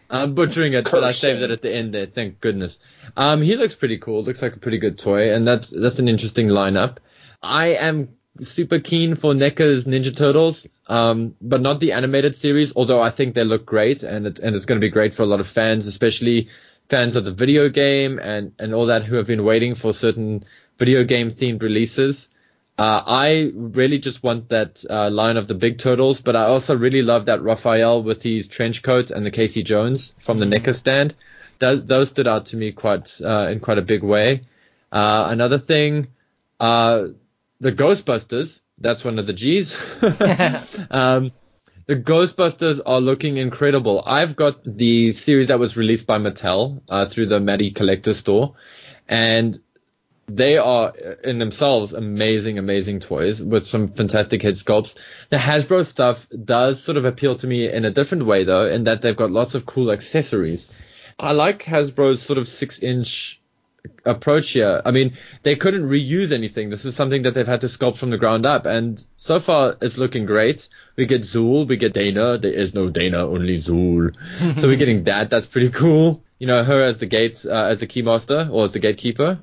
[0.09, 2.07] I'm butchering it, but I saved it at the end there.
[2.07, 2.79] Thank goodness.
[3.17, 4.23] Um, he looks pretty cool.
[4.23, 6.99] Looks like a pretty good toy, and that's that's an interesting lineup.
[7.43, 12.73] I am super keen for NECA's Ninja Turtles, um, but not the animated series.
[12.77, 15.23] Although I think they look great, and it, and it's going to be great for
[15.23, 16.49] a lot of fans, especially
[16.89, 20.45] fans of the video game and and all that who have been waiting for certain
[20.79, 22.29] video game themed releases.
[22.79, 26.77] Uh, I really just want that uh, line of the big turtles, but I also
[26.77, 30.63] really love that Raphael with his trench coat and the Casey Jones from the mm-hmm.
[30.63, 31.15] NECA stand.
[31.59, 34.43] Those, those stood out to me quite uh, in quite a big way.
[34.93, 36.09] Uh, another thing,
[36.61, 37.07] uh,
[37.61, 38.63] the Ghostbusters.
[38.79, 39.77] That's one of the G's.
[40.91, 41.33] um,
[41.87, 44.03] the Ghostbusters are looking incredible.
[44.05, 48.55] I've got the series that was released by Mattel uh, through the Matty Collector Store,
[49.09, 49.59] and
[50.29, 50.93] they are
[51.23, 54.95] in themselves amazing, amazing toys with some fantastic head sculpts.
[55.31, 58.85] The Hasbro stuff does sort of appeal to me in a different way though, in
[58.85, 60.67] that they've got lots of cool accessories.
[61.19, 63.41] I like Hasbro's sort of six inch
[64.05, 64.83] approach here.
[64.85, 66.71] I mean, they couldn't reuse anything.
[66.71, 69.77] This is something that they've had to sculpt from the ground up, and so far
[69.81, 70.69] it's looking great.
[70.97, 72.39] We get Zuul, we get Dana.
[72.39, 74.15] There is no Dana, only Zuul.
[74.61, 75.31] so we're getting that.
[75.31, 76.23] That's pretty cool.
[76.39, 79.39] You know, her as the gates, uh, as the keymaster or as the gatekeeper.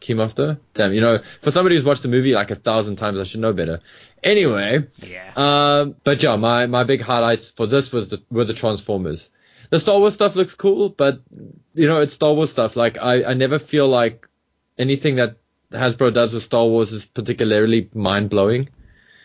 [0.00, 0.58] Keymaster.
[0.74, 3.40] Damn, you know, for somebody who's watched the movie like a thousand times, I should
[3.40, 3.80] know better.
[4.22, 5.32] Anyway, yeah.
[5.36, 9.30] Um, but yeah, my my big highlights for this was the were the Transformers.
[9.74, 11.20] The Star Wars stuff looks cool, but
[11.74, 12.76] you know, it's Star Wars stuff.
[12.76, 14.28] Like I I never feel like
[14.78, 15.38] anything that
[15.72, 18.68] Hasbro does with Star Wars is particularly mind blowing.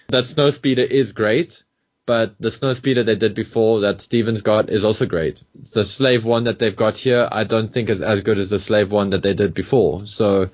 [0.07, 1.63] That Snowspeeder is great,
[2.07, 5.39] but the Snowspeeder they did before that Stevens got is also great.
[5.73, 8.57] The Slave one that they've got here, I don't think is as good as the
[8.57, 10.07] Slave one that they did before.
[10.07, 10.49] So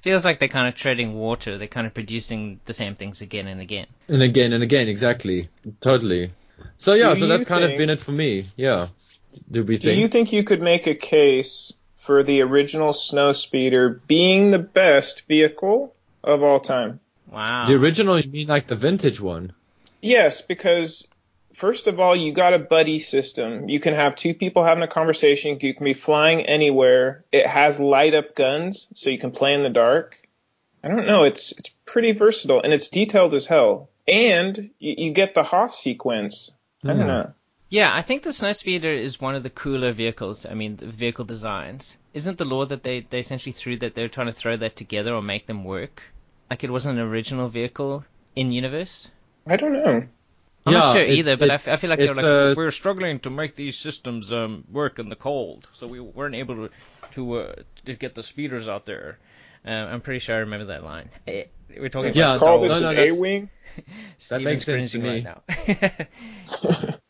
[0.00, 1.58] feels like they're kind of treading water.
[1.58, 3.88] They're kind of producing the same things again and again.
[4.06, 5.48] And again and again, exactly,
[5.80, 6.34] totally.
[6.78, 8.46] So yeah, do so that's kind of been it for me.
[8.54, 8.86] Yeah.
[9.50, 9.82] Do we think?
[9.82, 15.22] Do you think you could make a case for the original Snowspeeder being the best
[15.28, 17.00] vehicle of all time?
[17.30, 17.66] Wow.
[17.66, 19.52] The original, you mean like the vintage one?
[20.02, 21.06] Yes, because
[21.54, 23.68] first of all, you got a buddy system.
[23.68, 25.58] You can have two people having a conversation.
[25.60, 27.24] You can be flying anywhere.
[27.30, 30.16] It has light up guns, so you can play in the dark.
[30.82, 31.24] I don't know.
[31.24, 33.90] It's it's pretty versatile and it's detailed as hell.
[34.08, 36.50] And you, you get the Hoth sequence.
[36.82, 37.06] I don't hmm.
[37.06, 37.34] know.
[37.70, 40.44] Yeah, I think the Snowspeeder is one of the cooler vehicles.
[40.44, 41.96] I mean, the vehicle designs.
[42.12, 45.14] Isn't the law that they, they essentially threw that they're trying to throw that together
[45.14, 46.02] or make them work?
[46.50, 48.04] Like it wasn't an original vehicle
[48.34, 49.08] in universe?
[49.46, 50.02] I don't know.
[50.66, 53.20] I'm yeah, not sure either, but I, I, feel like they're like uh, we're struggling
[53.20, 56.70] to make these systems um, work in the cold, so we weren't able to
[57.12, 57.54] to uh,
[57.86, 59.18] to get the speeders out there.
[59.64, 61.08] Uh, I'm pretty sure I remember that line.
[61.26, 61.44] Eh,
[61.78, 63.48] we're talking yeah, about call this no, no, A-wing.
[64.28, 65.26] that makes sense to me.
[65.66, 66.98] Right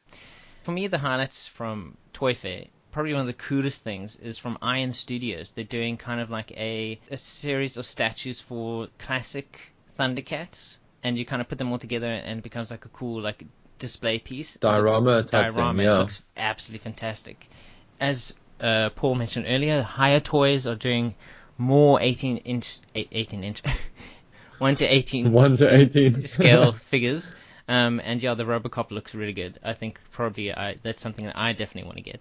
[0.71, 4.57] For me, the highlights from Toy Fair, probably one of the coolest things is from
[4.63, 5.51] Iron Studios.
[5.51, 9.59] They're doing kind of like a a series of statues for classic
[9.99, 13.21] Thundercats and you kind of put them all together and it becomes like a cool
[13.21, 13.43] like
[13.81, 14.59] display piece.
[14.59, 15.77] Diorama type diorama.
[15.77, 15.97] Thing, yeah.
[15.97, 17.51] It looks absolutely fantastic.
[17.99, 21.17] As uh, Paul mentioned earlier, Hiya Toys are doing
[21.59, 23.63] more 18 inch 18 inch
[24.59, 27.33] 1 to 18 1 to 18 scale figures.
[27.71, 29.61] Um, and yeah, the RoboCop looks really good.
[29.63, 32.21] I think probably I, that's something that I definitely want to get.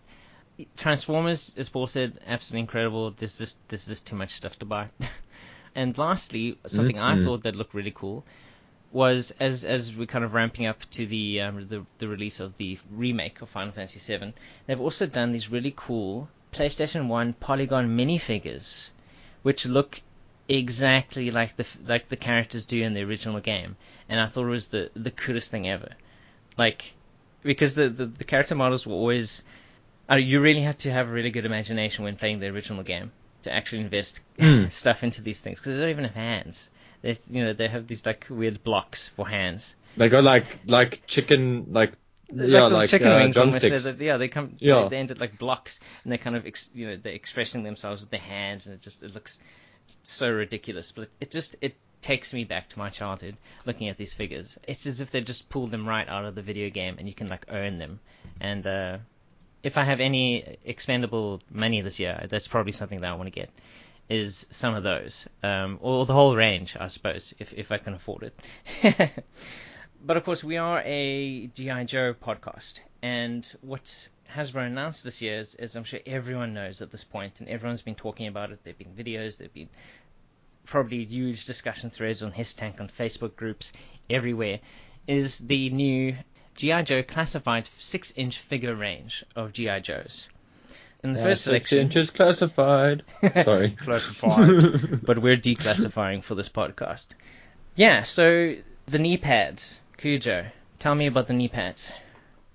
[0.78, 3.10] Transformers, as Paul said, absolutely incredible.
[3.10, 4.90] There's just there's just too much stuff to buy.
[5.76, 7.20] and lastly, something mm-hmm.
[7.20, 8.24] I thought that looked really cool
[8.92, 12.56] was as as we're kind of ramping up to the um, the, the release of
[12.58, 14.34] the remake of Final Fantasy VII,
[14.68, 18.92] they've also done these really cool PlayStation One polygon minifigures,
[19.42, 20.00] which look
[20.50, 23.78] exactly like the like the characters do in the original game,
[24.10, 25.92] and I thought it was the the coolest thing ever.
[26.58, 26.94] Like
[27.44, 29.44] because the the, the character models were always
[30.10, 33.12] uh, you really have to have a really good imagination when playing the original game
[33.44, 34.70] to actually invest mm.
[34.72, 36.70] stuff into these things because they don't even have hands.
[37.02, 39.76] They you know they have these like weird blocks for hands.
[39.96, 41.94] They go like like chicken like
[42.32, 43.62] yeah, like, like chicken uh, wings almost.
[43.62, 44.56] That, yeah, they come.
[44.60, 44.84] Yeah.
[44.84, 47.64] They, they end up like blocks, and they kind of, ex, you know, they're expressing
[47.64, 49.40] themselves with their hands, and it just it looks
[50.04, 50.92] so ridiculous.
[50.92, 54.58] But it just it takes me back to my childhood looking at these figures.
[54.68, 57.14] It's as if they just pulled them right out of the video game, and you
[57.14, 58.00] can like earn them.
[58.40, 58.98] And uh,
[59.64, 63.40] if I have any expendable money this year, that's probably something that I want to
[63.40, 63.50] get.
[64.10, 67.94] Is some of those, um, or the whole range, I suppose, if if I can
[67.94, 69.12] afford it.
[70.04, 75.40] but of course, we are a GI Joe podcast, and what Hasbro announced this year,
[75.40, 78.60] as, as I'm sure everyone knows at this point, and everyone's been talking about it.
[78.64, 79.70] There've been videos, there've been
[80.66, 83.72] probably huge discussion threads on HissTank, on Facebook groups
[84.10, 84.60] everywhere.
[85.08, 86.16] Is the new
[86.56, 90.30] GI Joe classified six-inch figure range of GI Joes?
[91.02, 93.04] In the yeah, first six selection, inches classified.
[93.44, 95.02] Sorry, classified.
[95.06, 97.08] but we're declassifying for this podcast.
[97.76, 100.48] Yeah, so the knee pads, Cujo.
[100.78, 101.92] Tell me about the knee pads.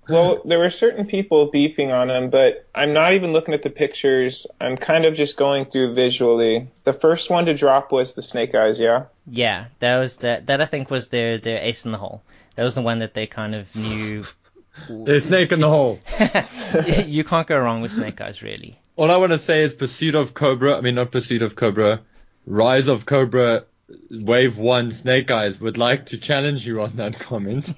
[0.07, 3.69] Well, there were certain people beefing on him, but I'm not even looking at the
[3.69, 4.45] pictures.
[4.61, 6.67] I'm kind of just going through visually.
[6.83, 9.05] The first one to drop was the Snake Eyes, yeah.
[9.27, 10.47] Yeah, that was that.
[10.47, 12.21] That I think was their their ace in the hole.
[12.55, 14.23] That was the one that they kind of knew.
[14.89, 15.99] There's snake in the hole.
[17.05, 18.77] you can't go wrong with Snake Eyes, really.
[18.97, 20.77] All I want to say is Pursuit of Cobra.
[20.77, 22.01] I mean, not Pursuit of Cobra.
[22.45, 23.63] Rise of Cobra
[24.09, 27.67] Wave One Snake Eyes would like to challenge you on that comment.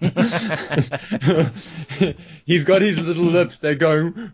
[2.46, 3.58] He's got his little lips.
[3.58, 4.13] They're going.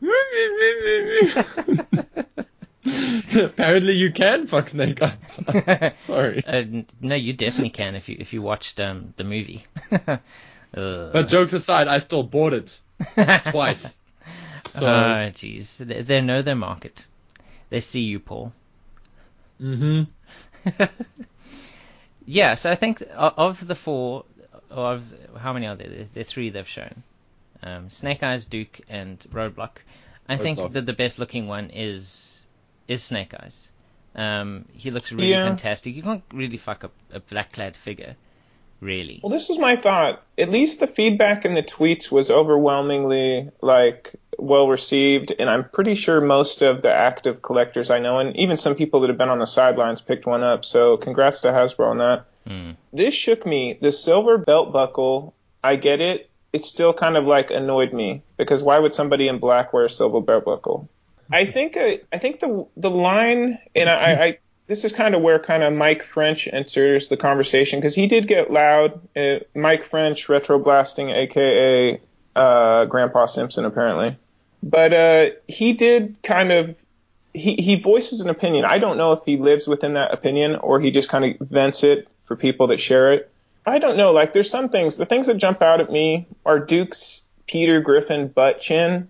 [3.36, 5.94] Apparently, you can fuck Snake Eyes.
[6.06, 6.46] Sorry.
[6.46, 9.66] Uh, no, you definitely can if you if you watched um, the movie.
[10.72, 12.80] but jokes aside, I still bought it
[13.48, 13.96] twice.
[14.70, 14.86] So.
[14.86, 15.78] Oh, jeez.
[15.78, 17.08] They, they know their market.
[17.70, 18.54] They see you, Paul.
[19.60, 20.04] Mm-hmm
[22.26, 24.26] yeah, so I think of the four,
[24.70, 26.08] of how many are there?
[26.14, 27.04] There are three they've shown.
[27.62, 29.78] Um, Snake Eyes, Duke, and Roadblock.
[30.28, 30.42] I Roadblock.
[30.42, 32.46] think that the best looking one is
[32.88, 33.70] is Snake Eyes.
[34.16, 35.46] Um, he looks really yeah.
[35.46, 35.96] fantastic.
[35.96, 38.16] You can't really fuck up a black clad figure,
[38.80, 39.20] really.
[39.24, 40.24] Well, this is my thought.
[40.38, 45.96] At least the feedback in the tweets was overwhelmingly like well received, and I'm pretty
[45.96, 49.30] sure most of the active collectors I know, and even some people that have been
[49.30, 50.66] on the sidelines, picked one up.
[50.66, 52.26] So congrats to Hasbro on that.
[52.48, 52.76] Mm.
[52.92, 53.78] This shook me.
[53.82, 55.34] The silver belt buckle,
[55.64, 56.30] I get it.
[56.52, 59.90] It still kind of like annoyed me because why would somebody in black wear a
[59.90, 60.90] silver belt buckle?
[61.32, 65.22] I think uh, I think the the line, and I, I this is kind of
[65.22, 69.00] where kind of Mike French enters the conversation because he did get loud.
[69.16, 72.00] Uh, Mike French, retro blasting, aka
[72.36, 74.18] uh, Grandpa Simpson, apparently.
[74.62, 76.76] But uh, he did kind of
[77.34, 78.64] he he voices an opinion.
[78.64, 81.84] I don't know if he lives within that opinion or he just kind of vents
[81.84, 83.30] it for people that share it.
[83.66, 84.12] I don't know.
[84.12, 84.98] Like there's some things.
[84.98, 89.10] The things that jump out at me are Duke's Peter Griffin butt chin.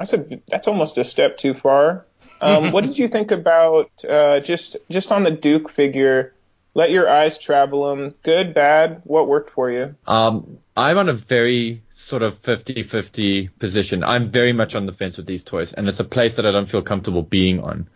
[0.00, 2.04] I said that's almost a step too far.
[2.40, 6.34] Um, what did you think about uh, just just on the Duke figure?
[6.74, 8.14] Let your eyes travel them.
[8.22, 9.00] Good, bad.
[9.04, 9.96] What worked for you?
[10.06, 14.04] Um, I'm on a very sort of 50-50 position.
[14.04, 16.52] I'm very much on the fence with these toys, and it's a place that I
[16.52, 17.88] don't feel comfortable being on.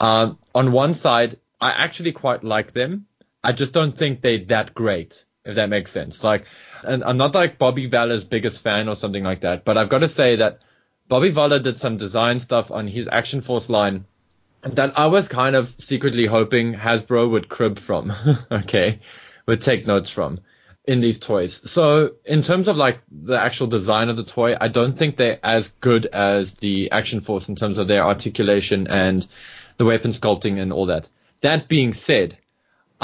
[0.00, 3.06] Um, on one side, I actually quite like them.
[3.44, 6.24] I just don't think they're that great, if that makes sense.
[6.24, 6.46] Like,
[6.82, 9.98] and I'm not like Bobby Valler's biggest fan or something like that, but I've got
[9.98, 10.58] to say that
[11.08, 14.06] Bobby Valler did some design stuff on his Action Force line
[14.62, 18.12] that I was kind of secretly hoping Hasbro would crib from.
[18.50, 19.00] okay,
[19.46, 20.40] would take notes from
[20.86, 21.60] in these toys.
[21.70, 25.40] So in terms of like the actual design of the toy, I don't think they're
[25.42, 29.26] as good as the Action Force in terms of their articulation and
[29.76, 31.08] the weapon sculpting and all that.
[31.40, 32.38] That being said,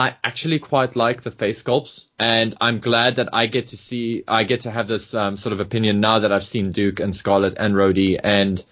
[0.01, 4.25] I actually quite like the face sculpts, and I'm glad that I get to see,
[4.27, 7.15] I get to have this um, sort of opinion now that I've seen Duke and
[7.15, 8.65] Scarlett and Rhodey and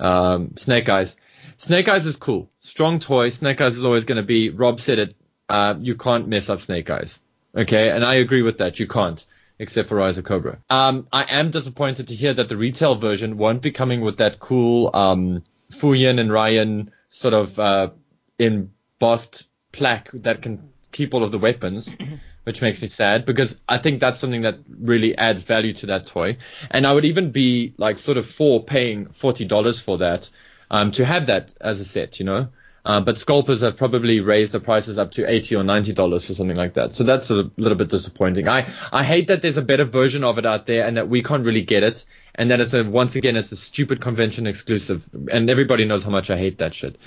[0.00, 1.14] um, Snake Eyes.
[1.58, 3.28] Snake Eyes is cool, strong toy.
[3.28, 4.50] Snake Eyes is always going to be.
[4.50, 5.14] Rob said it.
[5.48, 7.20] Uh, you can't mess up Snake Eyes.
[7.56, 8.80] Okay, and I agree with that.
[8.80, 9.24] You can't.
[9.58, 10.58] except for Rise of Cobra.
[10.70, 14.40] Um, I am disappointed to hear that the retail version won't be coming with that
[14.40, 17.90] cool um, Fuyin and Ryan sort of uh,
[18.38, 21.94] embossed plaque that can keep all of the weapons,
[22.44, 26.06] which makes me sad because I think that's something that really adds value to that
[26.06, 26.38] toy.
[26.70, 30.30] And I would even be like sort of for paying forty dollars for that
[30.70, 32.48] um, to have that as a set, you know.
[32.86, 36.34] Uh, but scalpers have probably raised the prices up to eighty or ninety dollars for
[36.34, 36.94] something like that.
[36.94, 38.46] So that's a little bit disappointing.
[38.46, 41.22] I I hate that there's a better version of it out there and that we
[41.22, 42.04] can't really get it,
[42.34, 46.10] and that it's a once again it's a stupid convention exclusive, and everybody knows how
[46.10, 46.98] much I hate that shit.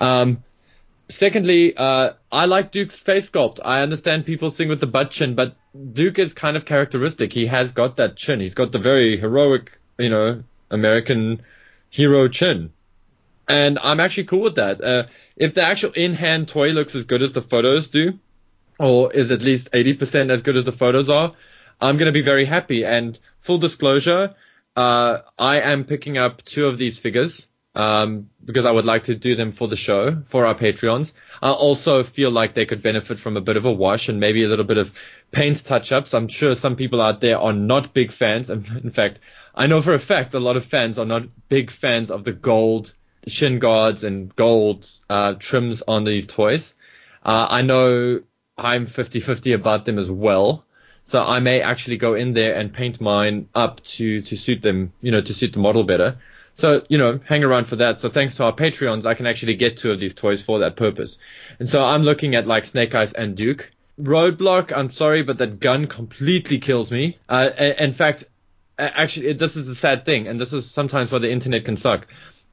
[0.00, 0.42] Um,
[1.10, 3.60] secondly, uh, I like Duke's face sculpt.
[3.64, 5.56] I understand people sing with the butt chin, but
[5.92, 7.32] Duke is kind of characteristic.
[7.32, 8.40] He has got that chin.
[8.40, 11.42] He's got the very heroic, you know, American
[11.90, 12.72] hero chin
[13.50, 14.80] and I'm actually cool with that.
[14.80, 15.06] Uh,
[15.36, 18.18] if the actual in-hand toy looks as good as the photos do,
[18.78, 21.34] or is at least 80% as good as the photos are,
[21.80, 22.84] I'm going to be very happy.
[22.84, 24.34] And full disclosure,
[24.76, 29.14] uh, I am picking up two of these figures um, because I would like to
[29.14, 31.12] do them for the show for our Patreons.
[31.40, 34.42] I also feel like they could benefit from a bit of a wash and maybe
[34.42, 34.92] a little bit of
[35.30, 36.12] paint touch-ups.
[36.12, 38.50] I'm sure some people out there are not big fans.
[38.50, 39.20] In fact,
[39.54, 42.32] I know for a fact a lot of fans are not big fans of the
[42.32, 42.94] gold
[43.26, 46.74] shin guards and gold uh, trims on these toys.
[47.24, 48.20] Uh, I know
[48.56, 50.64] I'm 50-50 about them as well.
[51.04, 54.92] So I may actually go in there and paint mine up to, to suit them,
[55.00, 56.18] you know, to suit the model better.
[56.60, 57.96] So, you know, hang around for that.
[57.96, 60.76] So thanks to our Patreons, I can actually get two of these toys for that
[60.76, 61.18] purpose.
[61.58, 63.70] And so I'm looking at like Snake Eyes and Duke.
[64.00, 67.18] Roadblock, I'm sorry, but that gun completely kills me.
[67.28, 68.24] Uh, in fact,
[68.78, 72.06] actually, this is a sad thing, and this is sometimes why the internet can suck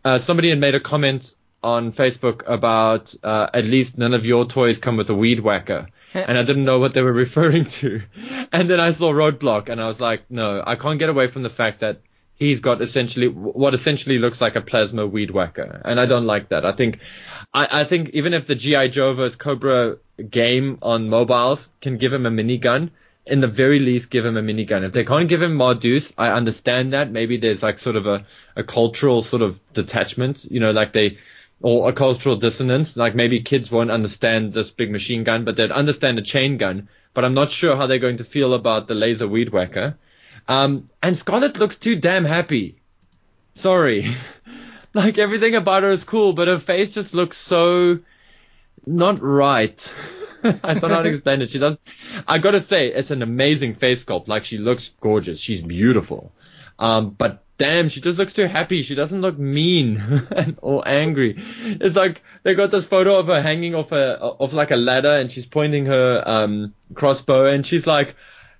[0.07, 1.33] uh, somebody had made a comment
[1.63, 5.87] on Facebook about uh, at least none of your toys come with a weed whacker.
[6.13, 8.01] and I didn't know what they were referring to.
[8.53, 11.43] And then I saw Roadblock and I was like, no, I can't get away from
[11.43, 11.99] the fact that
[12.37, 15.81] he's got essentially what essentially looks like a plasma weed whacker.
[15.83, 16.65] And I don't like that.
[16.65, 16.99] I think,
[17.53, 18.87] I, I think even if the G.I.
[18.89, 19.35] Joe vs.
[19.35, 19.97] Cobra
[20.29, 22.91] game on mobiles can give him a minigun,
[23.25, 24.83] in the very least give him a minigun.
[24.83, 27.11] If they can't give him Ma Deuce, I understand that.
[27.11, 28.25] Maybe there's like sort of a,
[28.55, 31.17] a cultural sort of detachment, you know, like they,
[31.61, 32.95] or a cultural dissonance.
[32.95, 36.87] Like maybe kids won't understand this big machine gun, but they'd understand a chain gun.
[37.13, 39.97] But I'm not sure how they're going to feel about the laser weed whacker.
[40.47, 42.79] Um, and Scarlett looks too damn happy.
[43.55, 44.15] Sorry.
[44.93, 47.99] like everything about her is cool, but her face just looks so
[48.85, 49.93] not right.
[50.43, 51.49] I don't know how to explain it.
[51.49, 51.77] She does.
[52.27, 54.27] I gotta say, it's an amazing face sculpt.
[54.27, 55.39] Like she looks gorgeous.
[55.39, 56.31] She's beautiful.
[56.79, 58.83] Um, but damn, she just looks too happy.
[58.83, 60.01] She doesn't look mean
[60.61, 61.37] or angry.
[61.63, 65.17] It's like they got this photo of her hanging off a off like a ladder,
[65.17, 68.15] and she's pointing her um crossbow, and she's like,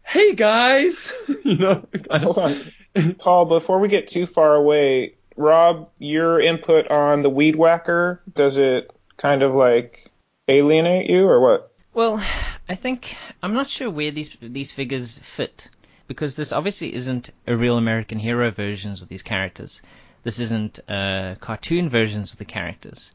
[0.07, 1.11] "Hey guys,"
[1.43, 1.85] you know.
[2.11, 2.73] Hold on,
[3.19, 3.45] Paul.
[3.45, 8.91] Before we get too far away, Rob, your input on the weed whacker does it
[9.17, 10.11] kind of like
[10.47, 11.71] alienate you or what?
[11.93, 12.23] Well,
[12.69, 15.67] I think I'm not sure where these these figures fit
[16.07, 19.81] because this obviously isn't a real American hero versions of these characters.
[20.23, 23.11] This isn't uh, cartoon versions of the characters.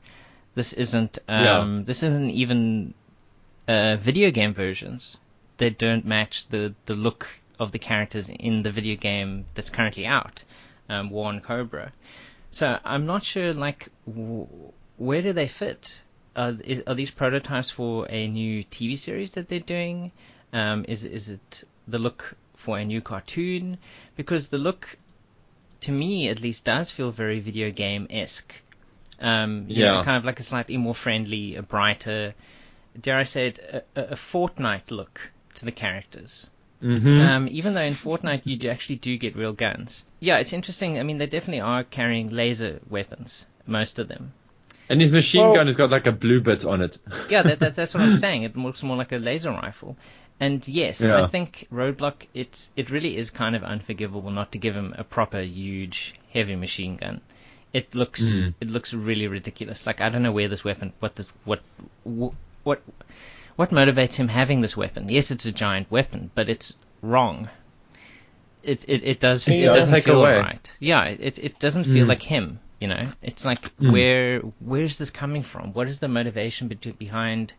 [0.55, 1.83] This isn't um, yeah.
[1.85, 2.95] this isn't even
[3.67, 5.17] uh, video game versions.
[5.59, 7.29] They don't match the the look
[7.59, 10.43] of the characters in the video game that's currently out,
[10.89, 11.93] um, War on Cobra.
[12.51, 14.49] So I'm not sure like w-
[14.97, 16.03] where do they fit?
[16.35, 20.13] are, are these prototypes for a new TV series that they're doing?
[20.53, 23.79] Um, is is it the look for a new cartoon?
[24.17, 24.97] Because the look,
[25.81, 28.55] to me at least, does feel very video game esque.
[29.21, 29.93] Um, yeah.
[29.93, 32.35] Know, kind of like a slightly more friendly, a brighter,
[33.01, 35.21] dare I say it, a, a Fortnite look
[35.55, 36.47] to the characters.
[36.83, 37.21] Mm-hmm.
[37.21, 40.05] Um, even though in Fortnite you do actually do get real guns.
[40.19, 40.99] Yeah, it's interesting.
[40.99, 44.33] I mean, they definitely are carrying laser weapons, most of them.
[44.89, 46.99] And his machine well, gun has got like a blue bit on it.
[47.31, 48.43] yeah, that, that, that's what I'm saying.
[48.43, 49.97] It looks more like a laser rifle.
[50.41, 51.23] And yes, yeah.
[51.23, 55.05] I think Roadblock, it's it really is kind of unforgivable not to give him a
[55.05, 57.21] proper huge heavy machine gun.
[57.73, 58.55] It looks mm.
[58.61, 59.87] it looks really ridiculous.
[59.87, 61.61] Like I don't know where this weapon, what this what
[62.03, 62.33] what
[62.65, 62.83] what
[63.71, 65.09] motivates him having this weapon.
[65.09, 67.49] Yes, it's a giant weapon, but it's wrong.
[68.63, 70.41] It it, it does it, it doesn't feel away.
[70.41, 70.71] right.
[70.79, 72.09] Yeah, it it doesn't feel mm.
[72.09, 72.61] like him.
[72.81, 73.93] You know, it's like mm.
[73.93, 75.73] where where's this coming from?
[75.73, 77.53] What is the motivation be- behind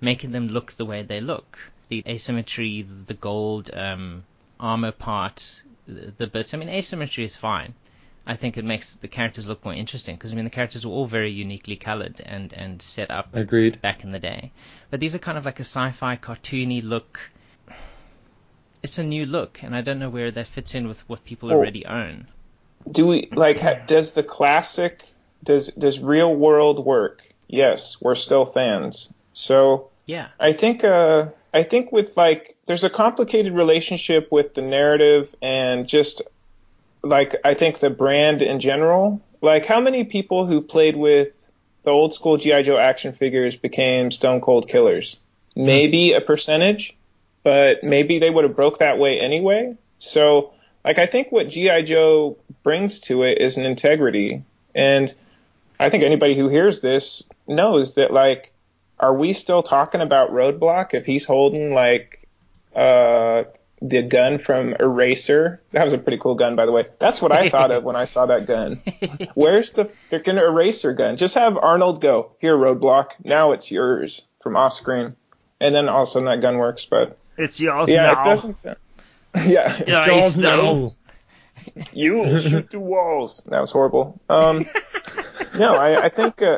[0.00, 1.58] making them look the way they look?
[1.88, 4.24] The asymmetry, the gold um,
[4.60, 6.52] armor part, the, the bits.
[6.52, 7.74] I mean, asymmetry is fine.
[8.28, 10.92] I think it makes the characters look more interesting because I mean the characters were
[10.92, 13.80] all very uniquely colored and and set up Agreed.
[13.80, 14.52] back in the day.
[14.90, 17.18] But these are kind of like a sci-fi cartoony look.
[18.82, 21.50] it's a new look, and I don't know where that fits in with what people
[21.50, 21.54] Oh.
[21.56, 22.26] already own.
[22.92, 25.04] do we like ha, does the classic
[25.44, 31.62] does does real world work yes we're still fans so Yeah, i think uh i
[31.64, 36.22] think with like there's a complicated relationship with the narrative and just
[37.02, 41.34] like i think the brand in general like how many people who played with
[41.84, 45.18] the old school gi joe action figures became stone cold killers?
[45.54, 46.96] Maybe a percentage
[47.48, 49.74] but maybe they would have broke that way anyway.
[49.98, 50.52] So
[50.84, 54.42] like I think what GI Joe brings to it is an integrity,
[54.74, 55.14] and
[55.80, 58.52] I think anybody who hears this knows that like,
[59.00, 62.28] are we still talking about Roadblock if he's holding like
[62.76, 63.44] uh
[63.80, 65.60] the gun from Eraser?
[65.72, 66.86] That was a pretty cool gun, by the way.
[66.98, 68.82] That's what I thought of when I saw that gun.
[69.34, 71.16] Where's the freaking Eraser gun?
[71.16, 73.10] Just have Arnold go here, Roadblock.
[73.24, 75.16] Now it's yours from off screen,
[75.60, 76.84] and then all of a sudden that gun works.
[76.84, 78.22] But it's yours yeah, now.
[78.22, 78.56] it doesn't.
[79.34, 80.90] Yeah, Dice now.
[81.92, 83.42] You will shoot the walls.
[83.46, 84.18] That was horrible.
[84.28, 84.66] Um,
[85.56, 86.40] no, I, I think.
[86.40, 86.56] Uh,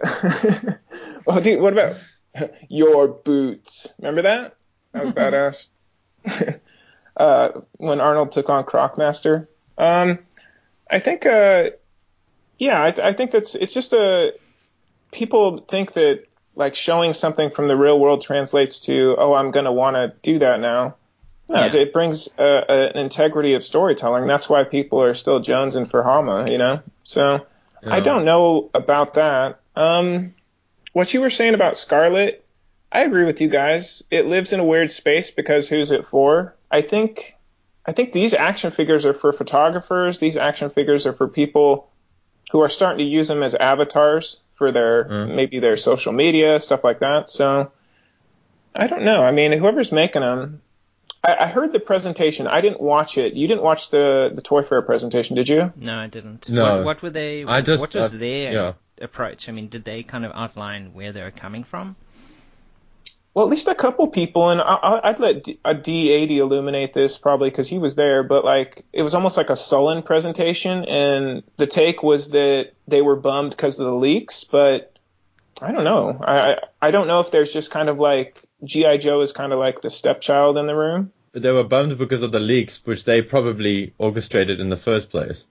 [1.27, 1.97] well, dude, what about
[2.69, 3.93] your boots?
[3.99, 4.57] Remember that?
[4.93, 6.61] That was badass.
[7.17, 9.47] Uh, when Arnold took on Crocmaster.
[9.79, 10.19] Um,
[10.91, 11.27] I think.
[11.27, 11.71] Uh,
[12.59, 13.55] yeah, I, I think that's.
[13.55, 14.35] It's just a.
[15.13, 19.73] People think that like showing something from the real world translates to, oh, I'm gonna
[19.73, 20.97] want to do that now.
[21.49, 21.75] No, Yeah.
[21.75, 24.27] it brings uh, an integrity of storytelling.
[24.27, 26.81] That's why people are still jonesing for Hama, you know.
[27.03, 27.47] So
[27.87, 29.59] I don't know about that.
[29.75, 30.35] Um,
[30.93, 32.45] what you were saying about Scarlett,
[32.93, 34.03] I agree with you guys.
[34.11, 36.57] It lives in a weird space because who's it for?
[36.71, 37.35] I think,
[37.87, 40.19] I think these action figures are for photographers.
[40.19, 41.89] These action figures are for people
[42.51, 45.35] who are starting to use them as avatars for their Mm.
[45.37, 47.31] maybe their social media stuff like that.
[47.31, 47.71] So
[48.75, 49.23] I don't know.
[49.23, 50.61] I mean, whoever's making them.
[51.23, 52.47] I, I heard the presentation.
[52.47, 53.35] I didn't watch it.
[53.35, 55.73] You didn't watch the the Toy Fair presentation, did you?
[55.77, 56.49] No, I didn't.
[56.49, 56.77] No.
[56.79, 57.45] What, what were they?
[57.45, 58.73] I just- what was uh, their yeah.
[59.01, 59.49] approach?
[59.49, 61.97] I mean, did they kind of outline where they were coming from?
[63.33, 66.95] Well, at least a couple people, and I, I'd let D, uh, a D80 illuminate
[66.95, 68.25] this probably because he was there.
[68.25, 73.03] But like, it was almost like a sullen presentation, and the take was that they
[73.03, 74.43] were bummed because of the leaks.
[74.43, 74.99] But
[75.61, 76.19] I don't know.
[76.21, 79.53] I I, I don't know if there's just kind of like GI Joe is kind
[79.53, 81.13] of like the stepchild in the room.
[81.33, 85.11] But they were bummed because of the leaks, which they probably orchestrated in the first
[85.11, 85.47] place.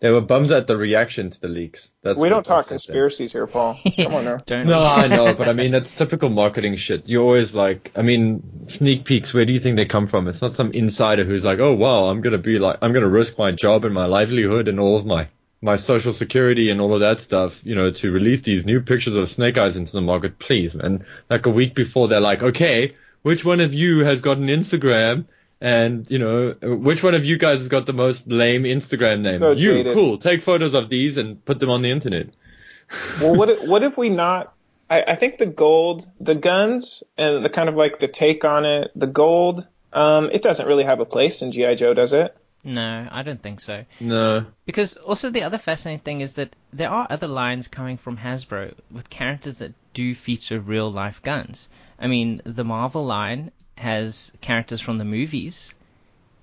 [0.00, 1.90] They were bummed at the reaction to the leaks.
[2.02, 2.76] That's we don't talk upset them.
[2.78, 3.78] conspiracies here, Paul.
[3.96, 4.38] Come on now.
[4.64, 4.82] No.
[4.82, 7.06] I know, but I mean that's typical marketing shit.
[7.06, 9.34] You're always like, I mean, sneak peeks.
[9.34, 10.26] Where do you think they come from?
[10.26, 13.38] It's not some insider who's like, oh wow, I'm gonna be like, I'm gonna risk
[13.38, 15.28] my job and my livelihood and all of my
[15.62, 19.14] my social security and all of that stuff, you know, to release these new pictures
[19.14, 20.38] of Snake Eyes into the market.
[20.38, 21.04] Please, man.
[21.28, 25.26] Like a week before, they're like, okay, which one of you has got an Instagram?
[25.60, 29.40] And you know, which one of you guys has got the most lame Instagram name?
[29.40, 29.92] So you, jaded.
[29.92, 30.18] cool.
[30.18, 32.28] Take photos of these and put them on the internet.
[33.20, 34.54] well, what if, what if we not?
[34.88, 38.64] I, I think the gold, the guns, and the kind of like the take on
[38.64, 39.66] it, the gold.
[39.92, 42.36] Um, it doesn't really have a place in GI Joe, does it?
[42.62, 43.84] No, I don't think so.
[44.00, 44.46] No.
[44.66, 48.74] Because also the other fascinating thing is that there are other lines coming from Hasbro
[48.90, 51.68] with characters that do feature real life guns.
[51.98, 53.50] I mean, the Marvel line
[53.80, 55.72] has characters from the movies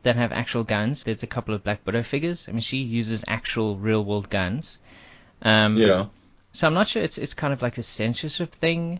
[0.03, 1.03] that have actual guns.
[1.03, 2.47] There's a couple of Black Widow figures.
[2.47, 4.77] I mean, she uses actual real world guns.
[5.41, 6.05] Um, Yeah.
[6.51, 8.99] So I'm not sure it's it's kind of like a censorship thing.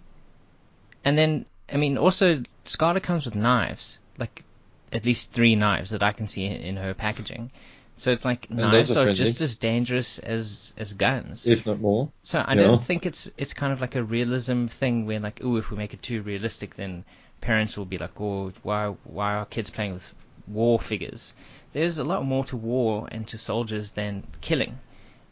[1.04, 4.44] And then I mean also Scarlett comes with knives, like
[4.92, 7.52] at least three knives that I can see in her packaging.
[7.96, 11.48] So it's like those knives are are just as dangerous as as guns.
[11.48, 12.12] If not more.
[12.22, 12.68] So I Yeah.
[12.68, 15.78] don't think it's it's kind of like a realism thing where like, oh, if we
[15.78, 17.06] make it too realistic, then
[17.42, 20.14] parents will be like, oh, why why are kids playing with
[20.48, 21.34] war figures?
[21.74, 24.80] There's a lot more to war and to soldiers than killing,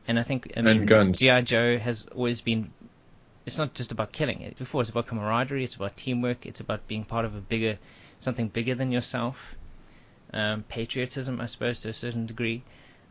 [0.08, 1.14] and I think I mean.
[1.14, 2.72] GI Joe has always been.
[3.45, 4.56] It's not just about killing.
[4.58, 5.64] Before it's about camaraderie.
[5.64, 6.45] It's about teamwork.
[6.45, 7.78] It's about being part of a bigger,
[8.20, 9.56] something bigger than yourself.
[10.34, 12.64] Um, patriotism, I suppose, to a certain degree.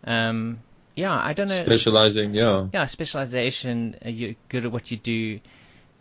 [0.03, 0.59] Um,
[0.97, 2.67] yeah, I don't know Specializing, yeah.
[2.73, 3.97] yeah, specialization.
[4.05, 5.41] You're good at what you do.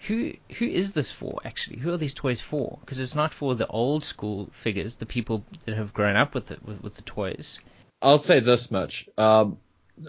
[0.07, 1.79] Who who is this for actually?
[1.79, 2.77] Who are these toys for?
[2.81, 6.51] Because it's not for the old school figures, the people that have grown up with
[6.51, 7.59] it with, with the toys.
[8.01, 9.07] I'll say this much.
[9.17, 9.57] Um,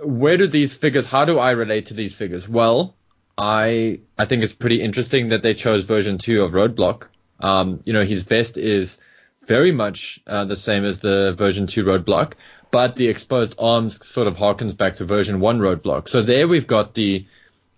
[0.02, 1.06] where do these figures?
[1.06, 2.48] How do I relate to these figures?
[2.48, 2.96] Well,
[3.38, 7.08] I I think it's pretty interesting that they chose version two of Roadblock.
[7.40, 8.98] Um, you know, his vest is
[9.46, 12.32] very much uh, the same as the version two Roadblock,
[12.70, 16.08] but the exposed arms sort of harkens back to version one Roadblock.
[16.08, 17.26] So there we've got the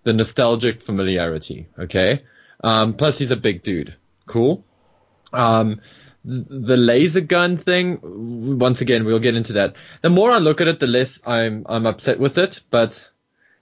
[0.06, 1.66] the nostalgic familiarity.
[1.76, 2.22] Okay.
[2.62, 3.96] Um, plus he's a big dude.
[4.26, 4.64] Cool.
[5.32, 5.80] Um,
[6.24, 7.98] the laser gun thing.
[8.58, 9.74] Once again, we'll get into that.
[10.02, 12.62] The more I look at it, the less I'm I'm upset with it.
[12.70, 13.10] But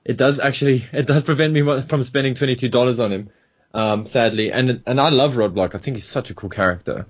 [0.04, 3.30] it does actually it does prevent me from spending twenty two dollars on him.
[3.72, 5.74] Um, sadly, and and I love Roadblock.
[5.74, 7.06] I think he's such a cool character.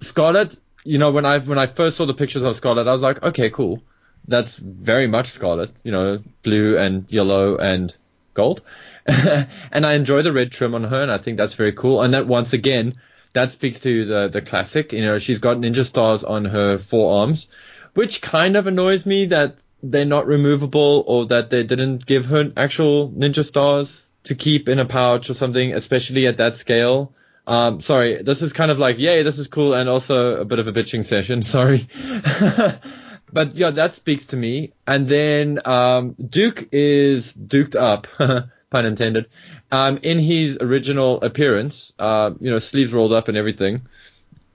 [0.00, 3.02] Scarlett, you know, when I when I first saw the pictures of Scarlett, I was
[3.02, 3.82] like, okay, cool.
[4.26, 5.72] That's very much Scarlett.
[5.84, 7.94] You know, blue and yellow and
[8.38, 8.62] gold.
[9.06, 12.02] and I enjoy the red trim on her, and I think that's very cool.
[12.02, 12.94] And that once again,
[13.34, 14.92] that speaks to the the classic.
[14.92, 17.46] You know, she's got ninja stars on her forearms,
[17.94, 22.52] which kind of annoys me that they're not removable or that they didn't give her
[22.56, 27.12] actual ninja stars to keep in a pouch or something, especially at that scale.
[27.46, 30.58] Um, sorry, this is kind of like, yay, this is cool, and also a bit
[30.58, 31.42] of a bitching session.
[31.56, 31.88] Sorry.
[33.32, 34.72] but yeah, that speaks to me.
[34.86, 38.06] And then um, Duke is duked up,
[38.70, 39.28] pun intended,
[39.70, 41.92] um, in his original appearance.
[41.98, 43.82] Uh, you know, sleeves rolled up and everything.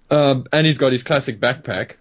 [0.09, 1.93] Um, and he's got his classic backpack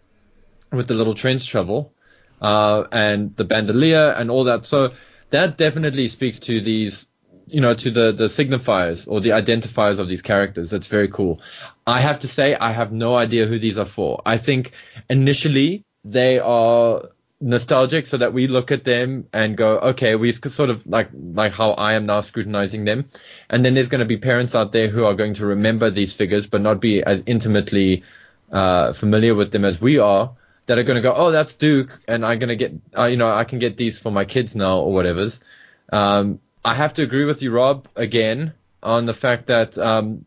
[0.70, 1.92] with the little trench shovel
[2.40, 4.66] uh, and the bandolier and all that.
[4.66, 4.92] So
[5.30, 7.06] that definitely speaks to these
[7.46, 10.72] you know, to the, the signifiers or the identifiers of these characters.
[10.72, 11.40] It's very cool.
[11.86, 14.22] I have to say, I have no idea who these are for.
[14.24, 14.72] I think
[15.10, 17.02] initially they are
[17.40, 21.52] nostalgic so that we look at them and go, okay, we sort of like, like
[21.52, 23.08] how I am now scrutinizing them.
[23.50, 26.12] And then there's going to be parents out there who are going to remember these
[26.12, 28.04] figures, but not be as intimately,
[28.52, 30.32] uh, familiar with them as we are
[30.66, 31.98] that are going to go, oh, that's Duke.
[32.06, 34.54] And I'm going to get, uh, you know, I can get these for my kids
[34.54, 35.40] now or whatever's.
[35.92, 40.24] Um, I have to agree with you, Rob, again on the fact that um,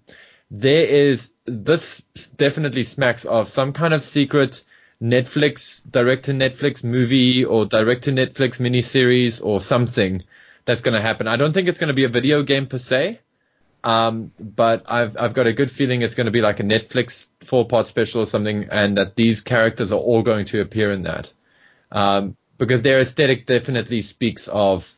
[0.49, 2.01] there is this
[2.37, 4.63] definitely smacks of some kind of secret
[5.01, 10.23] Netflix direct to Netflix movie or direct to Netflix miniseries or something
[10.65, 11.27] that's going to happen.
[11.27, 13.19] I don't think it's going to be a video game per se,
[13.83, 17.27] um, but I've I've got a good feeling it's going to be like a Netflix
[17.41, 21.03] four part special or something, and that these characters are all going to appear in
[21.03, 21.31] that.
[21.91, 24.89] Um, because their aesthetic definitely speaks of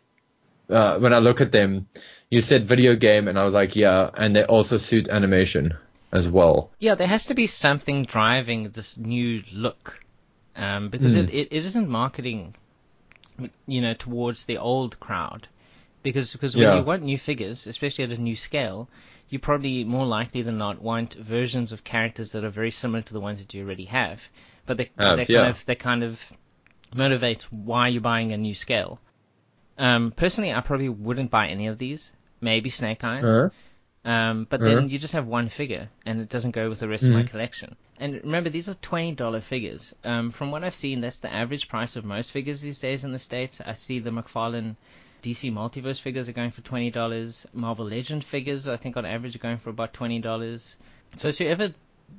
[0.69, 1.87] uh, when I look at them,
[2.29, 5.75] you said video game, and I was like, yeah, and they also suit animation
[6.11, 6.71] as well.
[6.79, 10.03] Yeah, there has to be something driving this new look,
[10.55, 11.27] um, because mm.
[11.29, 12.55] it, it, isn't marketing,
[13.65, 15.47] you know, towards the old crowd,
[16.03, 16.75] because because when yeah.
[16.75, 18.89] you want new figures, especially at a new scale,
[19.29, 23.13] you probably more likely than not want versions of characters that are very similar to
[23.13, 24.23] the ones that you already have,
[24.65, 25.41] but they, they yeah.
[25.41, 26.33] kind of they kind of
[26.95, 28.99] motivate why you're buying a new scale.
[29.77, 32.11] Um, personally, I probably wouldn't buy any of these.
[32.39, 33.23] Maybe Snake Eyes.
[33.23, 33.49] Uh-huh.
[34.07, 34.87] Um, but then uh-huh.
[34.87, 37.11] you just have one figure, and it doesn't go with the rest mm-hmm.
[37.11, 37.31] of my mm-hmm.
[37.31, 37.75] collection.
[37.99, 39.93] And remember, these are twenty dollar figures.
[40.05, 43.11] Um, from what I've seen, that's the average price of most figures these days in
[43.11, 43.59] the states.
[43.59, 44.77] I see the McFarlane
[45.23, 47.45] DC Multiverse figures are going for twenty dollars.
[47.53, 50.77] Marvel Legend figures, I think, on average, are going for about twenty dollars.
[51.17, 51.73] So, so whoever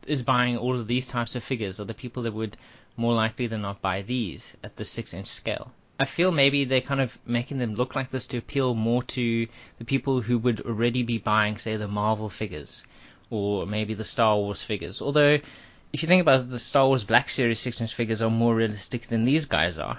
[0.07, 2.55] is buying all of these types of figures are the people that would
[2.99, 5.72] more likely than not buy these at the six inch scale.
[5.99, 9.46] I feel maybe they're kind of making them look like this to appeal more to
[9.78, 12.84] the people who would already be buying, say, the Marvel figures
[13.30, 15.03] or maybe the Star Wars figures.
[15.03, 15.38] Although,
[15.92, 18.55] if you think about it, the Star Wars Black Series 6 inch figures are more
[18.55, 19.99] realistic than these guys are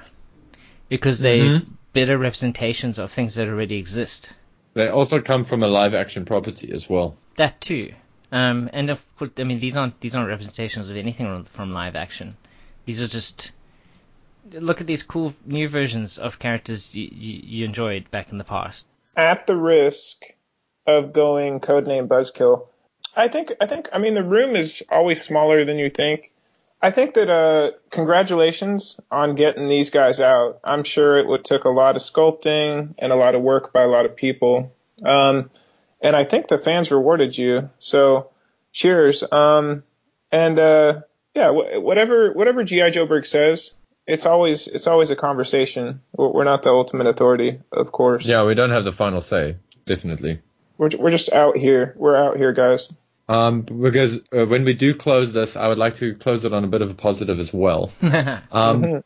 [0.88, 1.74] because they're mm-hmm.
[1.94, 4.32] better representations of things that already exist.
[4.74, 7.18] They also come from a live action property as well.
[7.36, 7.94] That too.
[8.32, 11.96] Um, and of course, I mean, these aren't these aren't representations of anything from live
[11.96, 12.38] action.
[12.86, 13.52] These are just
[14.54, 18.86] look at these cool new versions of characters you, you, enjoyed back in the past.
[19.16, 20.22] At the risk
[20.88, 22.68] of going codename Buzzkill,
[23.16, 26.32] I think I think I mean the room is always smaller than you think.
[26.82, 30.60] I think that uh, congratulations on getting these guys out.
[30.64, 33.84] I'm sure it would took a lot of sculpting and a lot of work by
[33.84, 34.72] a lot of people.
[35.04, 35.50] Um,
[36.02, 37.70] and I think the fans rewarded you.
[37.80, 38.30] So
[38.72, 39.24] cheers.
[39.30, 39.84] Um,
[40.32, 41.02] and uh,
[41.36, 43.74] yeah, whatever whatever GI Joburg says,
[44.10, 46.02] it's always it's always a conversation.
[46.18, 48.26] We're not the ultimate authority, of course.
[48.26, 50.42] Yeah, we don't have the final say, definitely.
[50.78, 51.94] We're we're just out here.
[51.96, 52.92] We're out here, guys.
[53.28, 56.64] Um, because uh, when we do close this, I would like to close it on
[56.64, 57.92] a bit of a positive as well.
[58.02, 58.98] um, mm-hmm.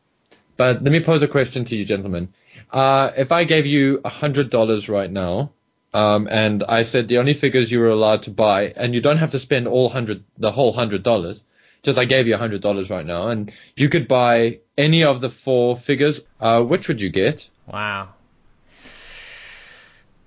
[0.56, 2.34] But let me pose a question to you, gentlemen.
[2.72, 5.51] Uh, if I gave you a hundred dollars right now,
[5.93, 9.18] um, and I said the only figures you were allowed to buy, and you don't
[9.18, 11.43] have to spend all hundred, the whole hundred dollars,
[11.84, 15.22] just I gave you a hundred dollars right now, and you could buy any of
[15.22, 16.22] the four figures.
[16.40, 17.50] Uh, which would you get?
[17.68, 18.10] Wow.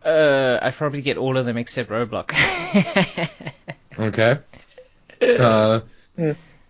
[0.05, 2.33] Uh, I'd probably get all of them except Roadblock.
[3.99, 4.39] okay.
[5.21, 5.81] Uh,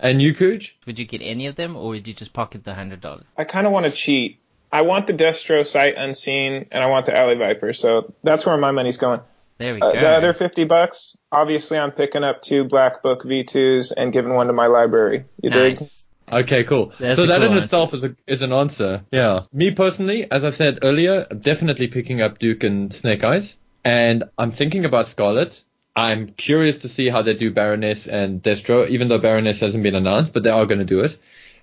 [0.00, 0.74] and you, Cooch?
[0.86, 3.24] Would you get any of them, or would you just pocket the hundred dollars?
[3.36, 4.38] I kind of want to cheat.
[4.72, 7.72] I want the Destro sight unseen, and I want the Alley Viper.
[7.72, 9.20] So that's where my money's going.
[9.58, 10.00] There we Uh, go.
[10.00, 14.46] the other 50 bucks, obviously, I'm picking up two Black Book V2s and giving one
[14.48, 15.24] to my library.
[15.42, 15.80] You dig?
[15.80, 16.04] nice.
[16.30, 16.92] Okay, cool.
[16.98, 17.64] That's so that cool in answer.
[17.64, 19.02] itself is a is an answer.
[19.12, 19.40] Yeah.
[19.52, 24.50] Me personally, as I said earlier, definitely picking up Duke and Snake Eyes, and I'm
[24.50, 25.62] thinking about Scarlett.
[25.94, 29.94] I'm curious to see how they do Baroness and Destro, even though Baroness hasn't been
[29.94, 31.16] announced, but they are going to do it.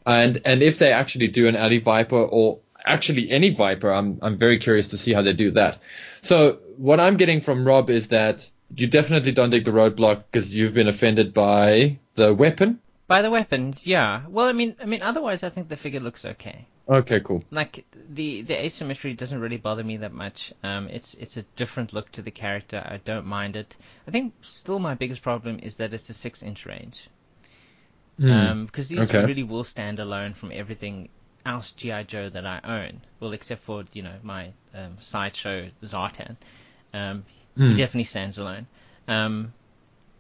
[0.05, 4.37] And and if they actually do an Alley Viper or actually any Viper, I'm I'm
[4.37, 5.79] very curious to see how they do that.
[6.23, 10.53] So what I'm getting from Rob is that you definitely don't dig the roadblock because
[10.53, 12.79] you've been offended by the weapon.
[13.07, 14.23] By the weapons, yeah.
[14.29, 16.65] Well, I mean, I mean, otherwise, I think the figure looks okay.
[16.87, 17.43] Okay, cool.
[17.51, 20.53] Like the the asymmetry doesn't really bother me that much.
[20.63, 22.81] Um, it's it's a different look to the character.
[22.83, 23.75] I don't mind it.
[24.07, 27.09] I think still my biggest problem is that it's a six inch range.
[28.17, 28.31] Hmm.
[28.31, 29.25] Um, because these Okay.
[29.25, 31.09] really will stand alone from everything
[31.45, 33.01] else GI Joe that I own.
[33.19, 36.37] Well, except for you know my um, sideshow Zartan.
[36.93, 37.25] Um,
[37.55, 37.75] he Hmm.
[37.75, 38.65] definitely stands alone.
[39.07, 39.53] Um,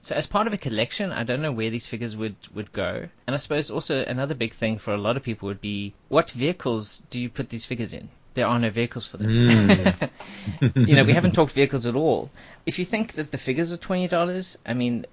[0.01, 3.07] so as part of a collection, I don't know where these figures would, would go.
[3.25, 6.29] And I suppose also another big thing for a lot of people would be what
[6.31, 8.09] vehicles do you put these figures in?
[8.33, 9.29] There are no vehicles for them.
[9.29, 10.09] Mm.
[10.87, 12.29] you know, we haven't talked vehicles at all.
[12.65, 15.05] If you think that the figures are twenty dollars, I mean,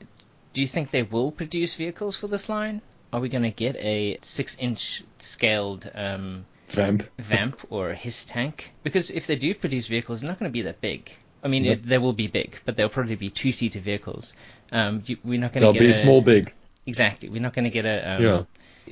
[0.55, 2.83] do you think they will produce vehicles for this line?
[3.13, 7.03] Are we going to get a six-inch scaled um, Vamp.
[7.19, 8.73] vamp or a HISS tank?
[8.83, 11.11] Because if they do produce vehicles, they're not going to be that big.
[11.43, 11.73] I mean, Nope.
[11.73, 14.35] it, they will be big, but they'll probably be two-seater vehicles.
[14.71, 16.55] Um, you, we're not going They'll to get be a, small, big.
[16.87, 17.29] Exactly.
[17.29, 18.13] We're not going to get a.
[18.15, 18.43] Um, Yeah.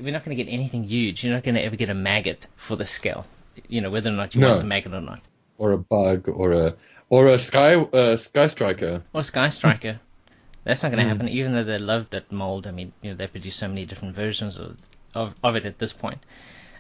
[0.00, 1.24] We're not going to get anything huge.
[1.24, 3.26] You're not going to ever get a maggot for the scale.
[3.68, 4.48] You know, whether or not you No.
[4.50, 5.20] want the maggot or not.
[5.56, 6.74] Or a bug, or a
[7.08, 9.02] or a sky uh, sky striker.
[9.12, 9.98] Or Sky Striker.
[10.68, 11.16] That's not going to Hmm.
[11.16, 12.66] happen, even though they love that mold.
[12.66, 14.76] I mean, you know, they produce so many different versions of,
[15.14, 16.18] of of it at this point.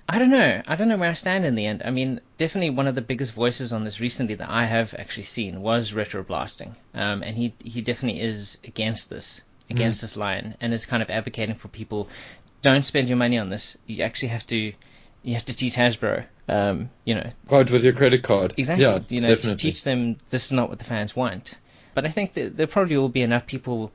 [0.06, 0.62] I don't know.
[0.66, 1.82] I don't know where I stand in the end.
[1.84, 5.22] I mean, definitely one of the biggest voices on this recently that I have actually
[5.24, 10.54] seen was Retro Blasting, um, and he he definitely is against this, against this line,
[10.60, 12.08] and is kind of advocating for people
[12.60, 13.76] don't spend your money on this.
[13.86, 14.72] You actually have to
[15.22, 18.52] you have to teach Hasbro, um, you know, Vote with your credit card.
[18.58, 18.84] Exactly.
[18.84, 19.70] Yeah, you know, to definitely.
[19.70, 21.54] teach them this is not what the fans want.
[21.98, 23.90] But I think that there probably will be enough people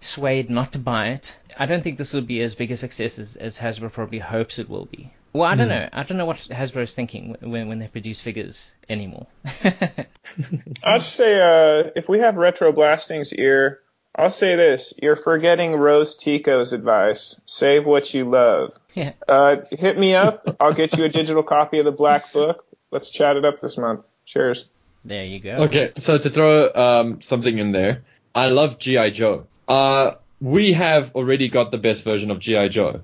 [0.00, 1.36] swayed not to buy it.
[1.58, 4.58] I don't think this will be as big a success as, as Hasbro probably hopes
[4.58, 5.12] it will be.
[5.34, 5.90] Well, I don't know.
[5.92, 9.26] I don't know what Hasbro is thinking when when they produce figures anymore.
[10.82, 13.80] I'll just say, uh, if we have Retro Blasting's ear,
[14.16, 17.38] I'll say this: you're forgetting Rose Tico's advice.
[17.44, 18.72] Save what you love.
[18.94, 19.12] yeah.
[19.28, 20.56] Uh, hit me up.
[20.58, 22.64] I'll get you a digital copy of the Black Book.
[22.90, 24.00] Let's chat it up this month.
[24.24, 24.64] Cheers.
[25.04, 25.56] There you go.
[25.64, 28.02] Okay, so to throw um, something in there,
[28.34, 29.46] I love GI Joe.
[29.66, 33.02] Uh, we have already got the best version of GI Joe,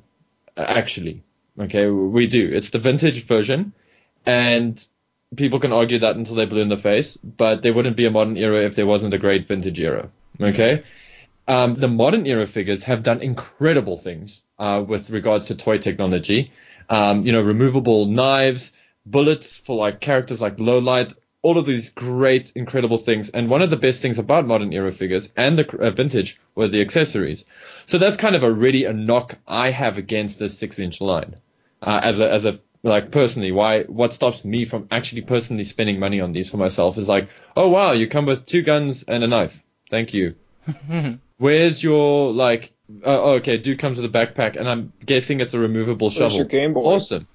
[0.56, 1.22] actually.
[1.58, 2.50] Okay, we do.
[2.52, 3.72] It's the vintage version,
[4.26, 4.84] and
[5.36, 8.10] people can argue that until they're blue in the face, but there wouldn't be a
[8.10, 10.08] modern era if there wasn't a great vintage era.
[10.40, 10.82] Okay.
[11.46, 16.52] Um, the modern era figures have done incredible things uh, with regards to toy technology.
[16.88, 18.72] Um, you know, removable knives,
[19.06, 21.14] bullets for like characters like Lowlight,
[21.44, 23.28] all of these great, incredible things.
[23.28, 26.68] And one of the best things about modern era figures and the uh, vintage were
[26.68, 27.44] the accessories.
[27.84, 31.36] So that's kind of already a knock I have against this six-inch line.
[31.82, 35.98] Uh, as a as a like personally, why what stops me from actually personally spending
[35.98, 39.22] money on these for myself is like, oh wow, you come with two guns and
[39.22, 39.62] a knife.
[39.90, 40.34] Thank you.
[41.36, 42.72] Where's your like?
[43.04, 46.36] Uh, okay, dude comes with a backpack, and I'm guessing it's a removable shovel.
[46.38, 46.84] your Game Boy?
[46.84, 47.26] Awesome.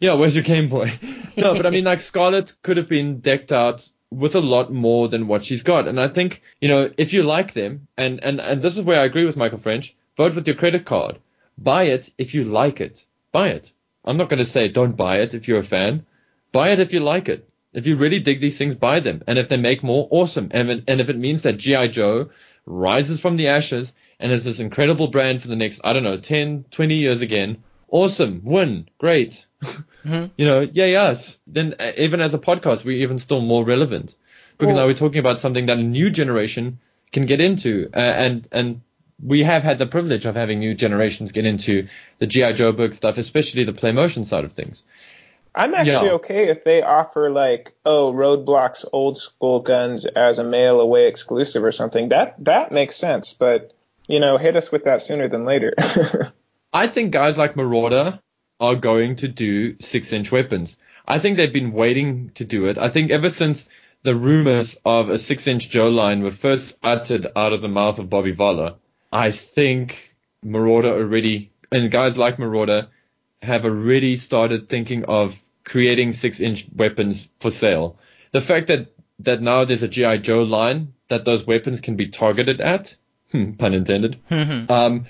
[0.00, 0.92] Yeah, where's your Game Boy?
[1.36, 5.08] no, but I mean, like Scarlett could have been decked out with a lot more
[5.08, 8.40] than what she's got, and I think you know if you like them, and and
[8.40, 9.94] and this is where I agree with Michael French.
[10.16, 11.18] Vote with your credit card.
[11.58, 13.04] Buy it if you like it.
[13.32, 13.72] Buy it.
[14.04, 16.06] I'm not going to say don't buy it if you're a fan.
[16.52, 17.48] Buy it if you like it.
[17.72, 19.22] If you really dig these things, buy them.
[19.26, 20.48] And if they make more, awesome.
[20.52, 21.88] And, and if it means that G.I.
[21.88, 22.30] Joe
[22.64, 26.16] rises from the ashes and is this incredible brand for the next, I don't know,
[26.16, 27.62] 10, 20 years again,
[27.96, 28.40] awesome.
[28.44, 28.88] Win.
[28.98, 29.46] Great.
[30.04, 30.30] Mhm.
[30.38, 31.36] You know, yay us.
[31.48, 34.16] Then uh, even as a podcast, we're even still more relevant
[34.58, 36.78] because Well- now we're talking about something that a new generation
[37.12, 37.90] can get into.
[37.94, 38.80] Uh, and, and
[39.32, 41.88] we have had the privilege of having new generations get into
[42.20, 42.52] the G.I.
[42.52, 44.84] Joe book stuff, especially the play motion side of things.
[45.54, 46.20] I'm actually Yeah.
[46.20, 51.64] okay if they offer like, oh, Roadblock's old school guns as a mail away exclusive
[51.64, 52.10] or something.
[52.10, 53.72] That that makes sense, but
[54.06, 55.72] you know, hit us with that sooner than later.
[56.72, 58.20] I think guys like Marauder
[58.60, 60.76] are going to do six inch weapons.
[61.06, 62.78] I think they've been waiting to do it.
[62.78, 63.68] I think ever since
[64.02, 67.98] the rumors of a six inch Joe line were first uttered out of the mouth
[67.98, 68.76] of Bobby Voller,
[69.12, 72.88] I think Marauder already, and guys like Marauder
[73.42, 77.98] have already started thinking of creating six inch weapons for sale.
[78.32, 80.18] The fact that, that now there's a G.I.
[80.18, 82.96] Joe line that those weapons can be targeted at,
[83.32, 85.06] hmm, pun intended, um,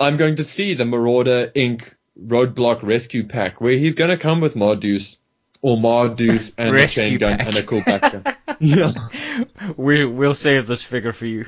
[0.00, 1.94] I'm going to see the Marauder Inc.
[2.18, 5.16] Roadblock Rescue Pack, where he's going to come with Mardeuce
[5.62, 7.46] or Mardeuce and a chain gun pack.
[7.46, 8.36] and a cool backgun.
[8.58, 8.92] yeah,
[9.76, 11.46] we we'll save this figure for you.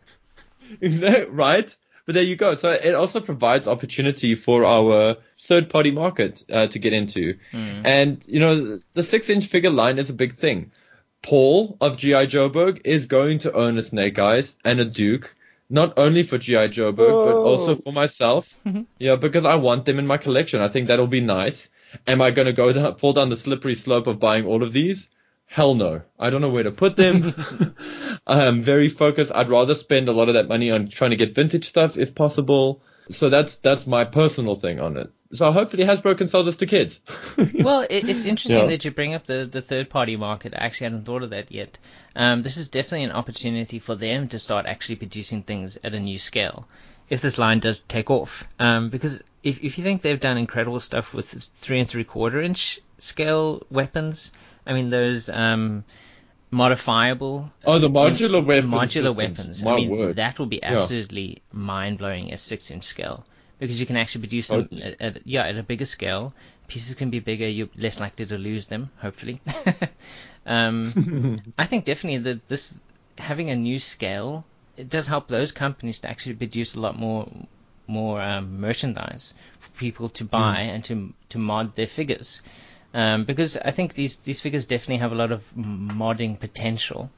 [0.80, 1.74] Exact- right.
[2.06, 2.54] But there you go.
[2.54, 7.36] So it also provides opportunity for our third-party market uh, to get into.
[7.52, 7.82] Mm.
[7.84, 10.72] And you know, the six-inch figure line is a big thing.
[11.22, 15.34] Paul of GI Joburg is going to own a Snake Eyes and a Duke,
[15.70, 17.44] not only for GI Joburg but Whoa.
[17.44, 18.54] also for myself.
[18.66, 18.82] Mm-hmm.
[18.98, 20.60] yeah, because I want them in my collection.
[20.60, 21.70] I think that'll be nice.
[22.06, 24.72] Am I going to go down, fall down the slippery slope of buying all of
[24.74, 25.08] these?
[25.46, 26.02] Hell no.
[26.18, 27.34] I don't know where to put them.
[28.26, 29.32] I'm very focused.
[29.34, 32.14] I'd rather spend a lot of that money on trying to get vintage stuff if
[32.14, 32.82] possible.
[33.10, 35.10] So that's that's my personal thing on it.
[35.32, 37.00] So hopefully Hasbro can sell this to kids.
[37.54, 38.66] well, it, it's interesting Yeah.
[38.66, 40.54] that you bring up the, the third party market.
[40.54, 41.76] I actually hadn't thought of that yet.
[42.16, 46.00] Um, this is definitely an opportunity for them to start actually producing things at a
[46.00, 46.66] new scale
[47.10, 48.44] if this line does take off.
[48.58, 51.28] Um, because if, if you think they've done incredible stuff with
[51.60, 54.32] three and three quarter inch scale weapons,
[54.66, 55.84] I mean, those um,
[56.50, 59.16] modifiable Oh, the modular weapon modular systems.
[59.16, 59.64] weapons.
[59.64, 60.16] My I mean, word.
[60.16, 60.78] that will be Yeah.
[60.80, 63.24] absolutely mind blowing at six inch scale
[63.58, 64.82] because you can actually produce them Totally.
[64.82, 66.32] at, at yeah at a bigger scale.
[66.68, 67.48] Pieces can be bigger.
[67.48, 68.90] You're less likely to lose them.
[69.00, 69.40] Hopefully.
[70.46, 72.74] um, I think definitely that this
[73.16, 74.44] having a new scale
[74.76, 77.26] it does help those companies to actually produce a lot more
[77.86, 82.42] more um, merchandise for people to buy and to to mod their figures.
[82.94, 87.10] Um, because I think these these figures definitely have a lot of modding potential.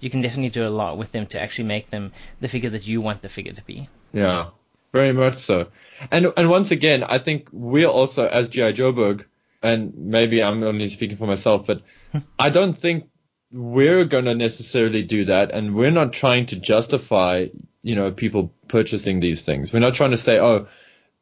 [0.00, 2.86] You can definitely do a lot with them to actually make them the figure that
[2.86, 3.88] you want the figure to be.
[4.12, 4.48] Yeah,
[4.92, 5.68] very much so.
[6.10, 9.24] And and once again, I think we're also as GI Joburg,
[9.62, 11.82] and maybe I'm only speaking for myself, but
[12.38, 13.08] I don't think
[13.52, 17.46] we're gonna necessarily do that, and we're not trying to justify,
[17.82, 19.72] you know, people purchasing these things.
[19.72, 20.66] We're not trying to say, oh,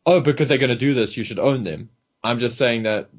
[0.07, 1.91] oh, because they're gonna do this, you should own them.
[2.25, 3.11] I'm just saying that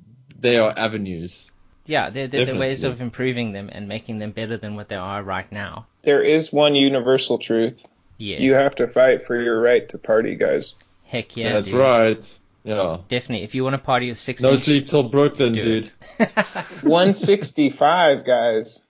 [0.42, 1.52] they are avenues.
[1.86, 4.96] Yeah, they're, they're, they're ways of improving them and making them better than what they
[4.96, 5.88] are right now.
[6.04, 7.82] There is one universal truth.
[8.18, 8.40] Yeah.
[8.40, 10.76] You have to fight for your right to party, guys.
[11.06, 11.54] Heck yeah.
[11.54, 11.76] That's dude.
[11.76, 12.40] right.
[12.64, 12.98] Yeah.
[13.08, 13.44] Definitely.
[13.44, 15.92] If you want to party with six No inch, sleep till Brooklyn, Do dude.
[16.20, 18.84] 165, guys.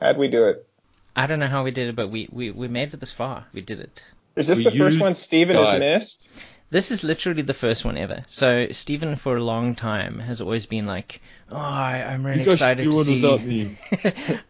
[0.00, 0.66] How'd we do it?
[1.14, 3.46] I don't know how we did it, but we, we, we made it this far.
[3.52, 4.02] We did it.
[4.36, 6.28] Is this We the first one Steven has missed?
[6.70, 8.24] This is literally the first one ever.
[8.26, 12.44] So Stephen, for a long time, has always been like, "Oh, I, I'm really You
[12.44, 13.78] guys excited do to one see." without me.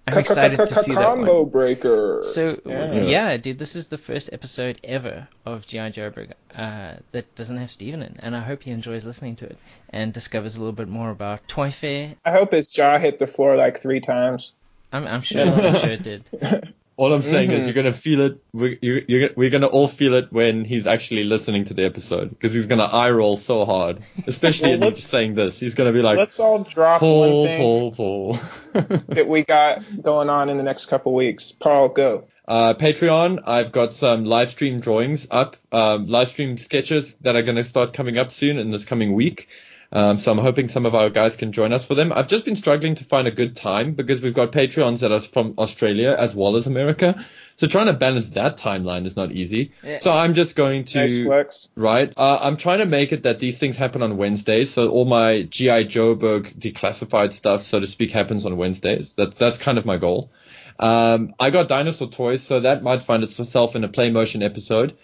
[0.08, 1.50] I'm excited to see that Combo one.
[1.52, 2.22] breaker.
[2.24, 2.94] So Yeah.
[3.02, 3.36] yeah.
[3.36, 8.02] dude, this is the first episode ever of GI Joburg uh, that doesn't have Steven
[8.02, 9.58] in, and I hope he enjoys listening to it
[9.90, 12.16] and discovers a little bit more about Toy Fair.
[12.24, 14.54] I hope his jaw hit the floor like three times.
[14.92, 16.24] I'm, I'm sure, I'm sure it did.
[16.98, 17.64] All I'm saying is Mhm.
[17.66, 18.38] you're gonna feel it.
[18.52, 22.30] We're, you're, you're, we're gonna all feel it when he's actually listening to the episode
[22.30, 25.60] because he's gonna eye roll so hard, especially Well, in saying this.
[25.60, 28.40] He's gonna be like, Let's all drop one thing pull, pull.
[28.72, 31.52] that we got going on in the next couple weeks.
[31.52, 32.24] Paul, go.
[32.48, 37.42] Uh, Patreon, I've got some live stream drawings up, um, live stream sketches that are
[37.42, 39.48] going to start coming up soon in this coming week.
[39.90, 42.12] Um, so I'm hoping some of our guys can join us for them.
[42.12, 45.20] I've just been struggling to find a good time because we've got Patreons that are
[45.20, 47.24] from Australia as well as America.
[47.56, 49.72] So trying to balance that timeline is not easy.
[49.82, 49.98] Yeah.
[50.00, 51.68] So I'm just going to Nice flex.
[51.74, 52.12] right?
[52.16, 55.42] Uh, I'm trying to make it that these things happen on Wednesdays, so all my
[55.42, 59.14] GI Joburg declassified stuff, so to speak, happens on Wednesdays.
[59.14, 60.30] That's that's kind of my goal.
[60.78, 64.96] Um, I got dinosaur toys, so that might find itself in a play motion episode.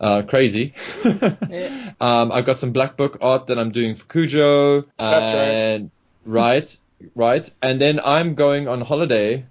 [0.00, 0.74] Uh, crazy.
[1.04, 1.92] Yeah.
[2.00, 4.84] um, I've got some black book art that I'm doing for Cujo.
[4.98, 5.90] That's right.
[6.24, 6.78] right.
[7.14, 9.46] Right, and then I'm going on holiday,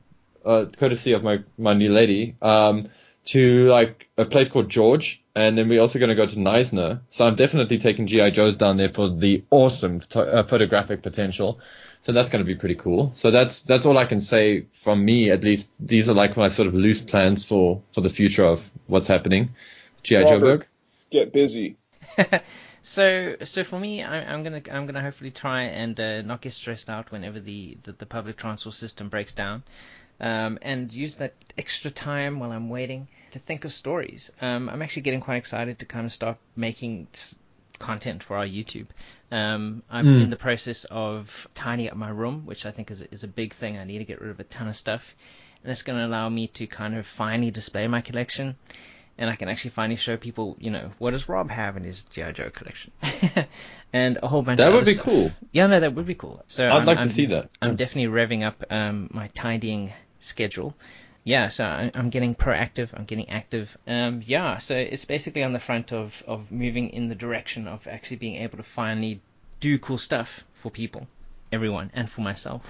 [0.45, 2.89] uh, courtesy of my my new lady, um,
[3.25, 7.01] to like a place called George, and then we're also going to go to Knysna.
[7.09, 11.59] So I'm definitely taking GI Joes down there for the awesome photo- uh, photographic potential.
[12.01, 13.11] So that's going to be pretty cool.
[13.15, 15.31] So that's that's all I can say from me.
[15.31, 18.69] At least these are like my sort of loose plans for for the future of
[18.87, 19.49] what's happening.
[20.03, 20.61] GI Robert.
[20.61, 20.65] Joburg.
[21.11, 21.77] Get busy.
[22.81, 26.53] so so for me, I, I'm gonna I'm gonna hopefully try and uh, not get
[26.53, 29.63] stressed out whenever the, the, the public transport system breaks down,
[30.19, 34.31] um, and use that extra time while I'm waiting to think of stories.
[34.41, 37.37] Um, I'm actually getting quite excited to kind of start making s-
[37.77, 38.87] content for our YouTube.
[39.31, 40.21] Um, I'm Mm.
[40.23, 43.27] in the process of tidying up my room, which I think is a, is a
[43.27, 43.77] big thing.
[43.77, 45.15] I need to get rid of a ton of stuff,
[45.63, 48.55] and it's going to allow me to kind of finally display my collection
[49.20, 52.05] and I can actually finally show people, you know, what does Rob have in his
[52.05, 52.91] GI Joe collection,
[53.93, 54.59] and a whole bunch.
[54.59, 54.65] Of things.
[54.65, 55.05] That of would other be stuff.
[55.05, 55.32] cool.
[55.51, 56.43] Yeah, no, that would be cool.
[56.47, 57.49] So I'd I'm, like I'm, to see that.
[57.61, 57.76] I'm Yeah.
[57.76, 60.74] definitely revving up um, my tidying schedule.
[61.24, 62.89] yeah, so I- I'm getting proactive.
[62.93, 63.78] I'm getting active.
[63.86, 67.86] Um, yeah, so it's basically on the front of of moving in the direction of
[67.88, 69.20] actually being able to finally
[69.59, 71.07] do cool stuff for people,
[71.51, 72.63] everyone, and for myself.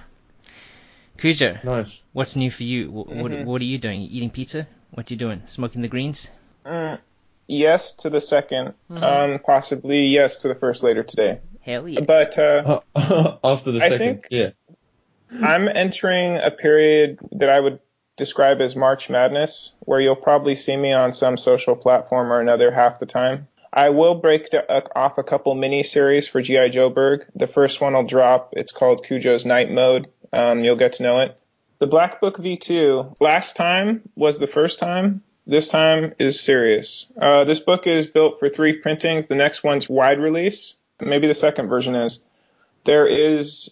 [1.18, 2.00] Cujo, Nice.
[2.14, 2.89] what's new for you?
[2.89, 3.45] What, what, Mhm.
[3.45, 4.02] what are you doing?
[4.02, 4.68] You eating pizza?
[4.91, 5.43] What are you doing?
[5.47, 6.30] Smoking the greens?
[6.66, 6.99] Mm,
[7.47, 9.03] yes to the 2nd Mhm.
[9.03, 11.39] Um, possibly yes to the first later today.
[11.62, 12.01] Hell yeah.
[12.01, 12.80] But uh,
[13.43, 14.49] After the I second, think- yeah.
[15.43, 17.80] I'm entering a period that I would
[18.18, 22.72] describe as March Madness, where you'll probably see me on some social platform or another
[22.72, 23.47] half the time.
[23.72, 27.26] I will break the, uh, off a couple mini series for GI Joburg.
[27.36, 28.49] The first one will drop.
[28.53, 30.07] It's called Cujo's Night Mode.
[30.34, 31.38] Um, you'll get to know it.
[31.78, 33.16] The Black Book V2.
[33.22, 35.22] Last time was the first time.
[35.50, 37.08] This time is serious.
[37.20, 39.26] Uh, this book is built for three printings.
[39.26, 40.76] The next one's wide release.
[41.02, 42.20] Maybe the second version is.
[42.86, 43.72] There is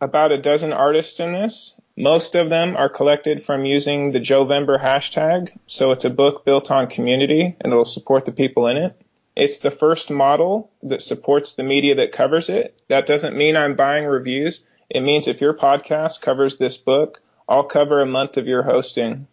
[0.00, 1.80] about a dozen artists in this.
[1.96, 5.56] Most of them are collected from using the Jovember hashtag.
[5.68, 9.00] So it's a book built on community and it'll support the people in it.
[9.36, 12.82] It's the first model that supports the media that covers it.
[12.88, 14.62] That doesn't mean I'm buying reviews.
[14.90, 19.28] It means if your podcast covers this book, I'll cover a month of your hosting.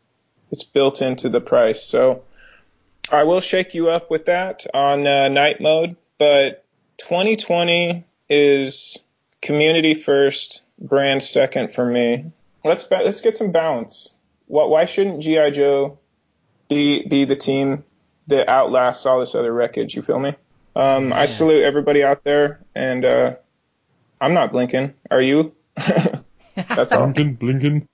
[0.52, 1.84] It's built into the price.
[1.84, 2.24] So
[3.12, 6.66] I will shake you up with that on uh, night mode, but
[7.00, 8.97] 2020 is
[9.41, 12.32] community first, brand second for me.
[12.64, 14.14] Let's ba- let's get some balance.
[14.47, 14.70] What?
[14.70, 15.97] Why shouldn't GI Joe
[16.68, 17.84] be be the team
[18.28, 19.95] that outlasts all this other wreckage?
[19.95, 20.36] You feel me?
[20.76, 23.36] Um, I salute everybody out there, and uh,
[24.22, 24.93] I'm not blinking.
[25.10, 25.54] Are you?
[26.70, 27.07] That's all.
[27.11, 27.88] Blinken, blinken.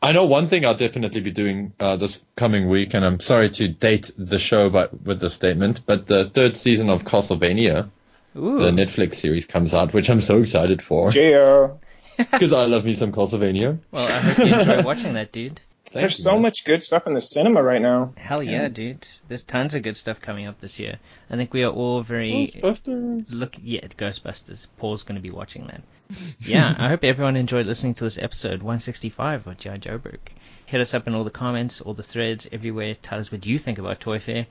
[0.00, 3.50] I know one thing I'll definitely be doing uh, this coming week, and I'm sorry
[3.50, 7.90] to date the show, but with the statement, but the third season of Castlevania,
[8.36, 8.58] Ooh.
[8.58, 11.78] the Netflix series, comes out, which I'm so excited for Jo.
[12.16, 13.78] because I love me some Castlevania.
[13.90, 15.60] well, I hope you enjoy watching that, dude.
[15.92, 16.42] Thank There's you, so man.
[16.42, 18.14] much good stuff in the cinema right now.
[18.16, 19.06] Hell yeah, dude.
[19.28, 20.98] There's tons of good stuff coming up this year.
[21.28, 23.26] I think we are all very Ghostbusters.
[23.28, 24.68] look yeah, Ghostbusters.
[24.78, 25.82] Paul's going to be watching that.
[26.40, 29.78] Yeah, I hope everyone enjoyed listening to this episode 165 of G.I.
[29.78, 30.18] Joburg.
[30.66, 32.96] Hit us up in all the comments, all the threads, everywhere.
[33.00, 34.46] Tell us what you think about Toy Fair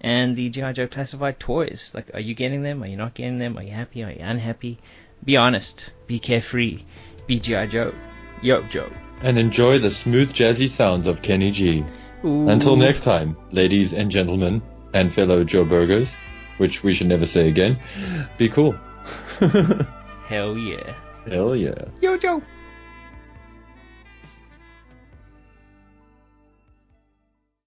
[0.00, 0.72] and the G.I.
[0.72, 1.92] Joe classified toys.
[1.94, 2.82] Like, are you getting them?
[2.82, 3.56] Are you not getting them?
[3.56, 4.04] Are you happy?
[4.04, 4.78] Are you unhappy?
[5.24, 5.90] Be honest.
[6.06, 6.82] Be carefree.
[7.26, 7.66] Be G.I.
[7.66, 7.94] Joe.
[8.42, 8.88] Yo, Joe.
[9.22, 11.84] And enjoy the smooth, jazzy sounds of Kenny G.
[12.24, 12.48] Ooh.
[12.48, 14.62] Until next time, ladies and gentlemen,
[14.92, 16.12] and fellow Joe Burgers,
[16.58, 17.78] which we should never say again,
[18.38, 18.74] be cool.
[20.28, 20.94] Hell yeah.
[21.26, 21.74] Hell yeah.
[22.00, 22.40] Yo, Joe.